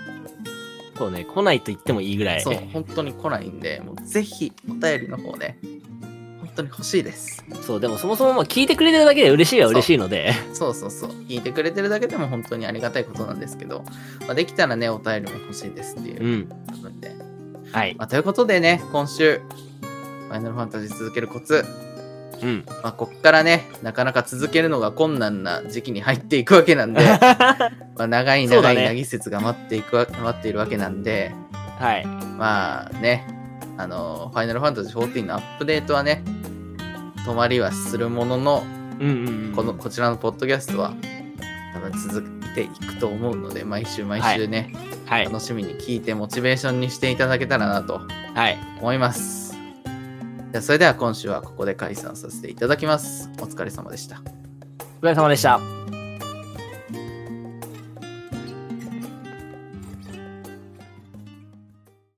[0.96, 2.40] そうね、来ないと言ってもいいぐらい。
[2.40, 6.19] そう、本当に来ないんで、もうぜひお便りの方ね、本
[6.54, 7.44] 当に欲しいです。
[7.62, 10.32] そう、でもそもそもまあ聞いてくれてるだけで嬉しいは嬉しいので。
[10.54, 13.84] そうそうそう、聞いてくれてるだけでも本当にありがたいことなんですけど、
[14.20, 17.12] まあ、できたらね、お便りも欲しいですっていううん部分で。
[17.72, 17.94] はい。
[17.96, 21.64] まあ、ということでね、今週、ファイナルファンタジー続けるコツ、
[22.42, 22.64] うん。
[22.82, 27.00] まあ、こっからね、なかなか続けるのが困難な時期に入っていくわけなんで、
[27.96, 31.32] まあ、長い長いなぎ説が待っていくわ、待っているわけなんで、
[31.78, 32.06] はい。
[32.06, 33.26] まあね、
[33.76, 36.22] あの、ファイナルファンタジー14のアップデートはね、
[37.26, 38.64] 止まりはするものの、
[38.98, 39.52] うんうんうん。
[39.54, 40.94] この、こちらのポッドキャストは、
[41.74, 44.72] 多分続いていくと思うので、毎週毎週ね、
[45.06, 45.24] はい。
[45.24, 48.00] 楽しみに聞いてモチベーションにしていただけたらなと
[48.34, 48.58] はい。
[48.78, 49.50] 思います。
[50.52, 53.30] じゃあそれでは今週はここで解散させていただきます。
[53.40, 54.20] お疲れ様でした。
[55.00, 55.99] お疲れ様でした。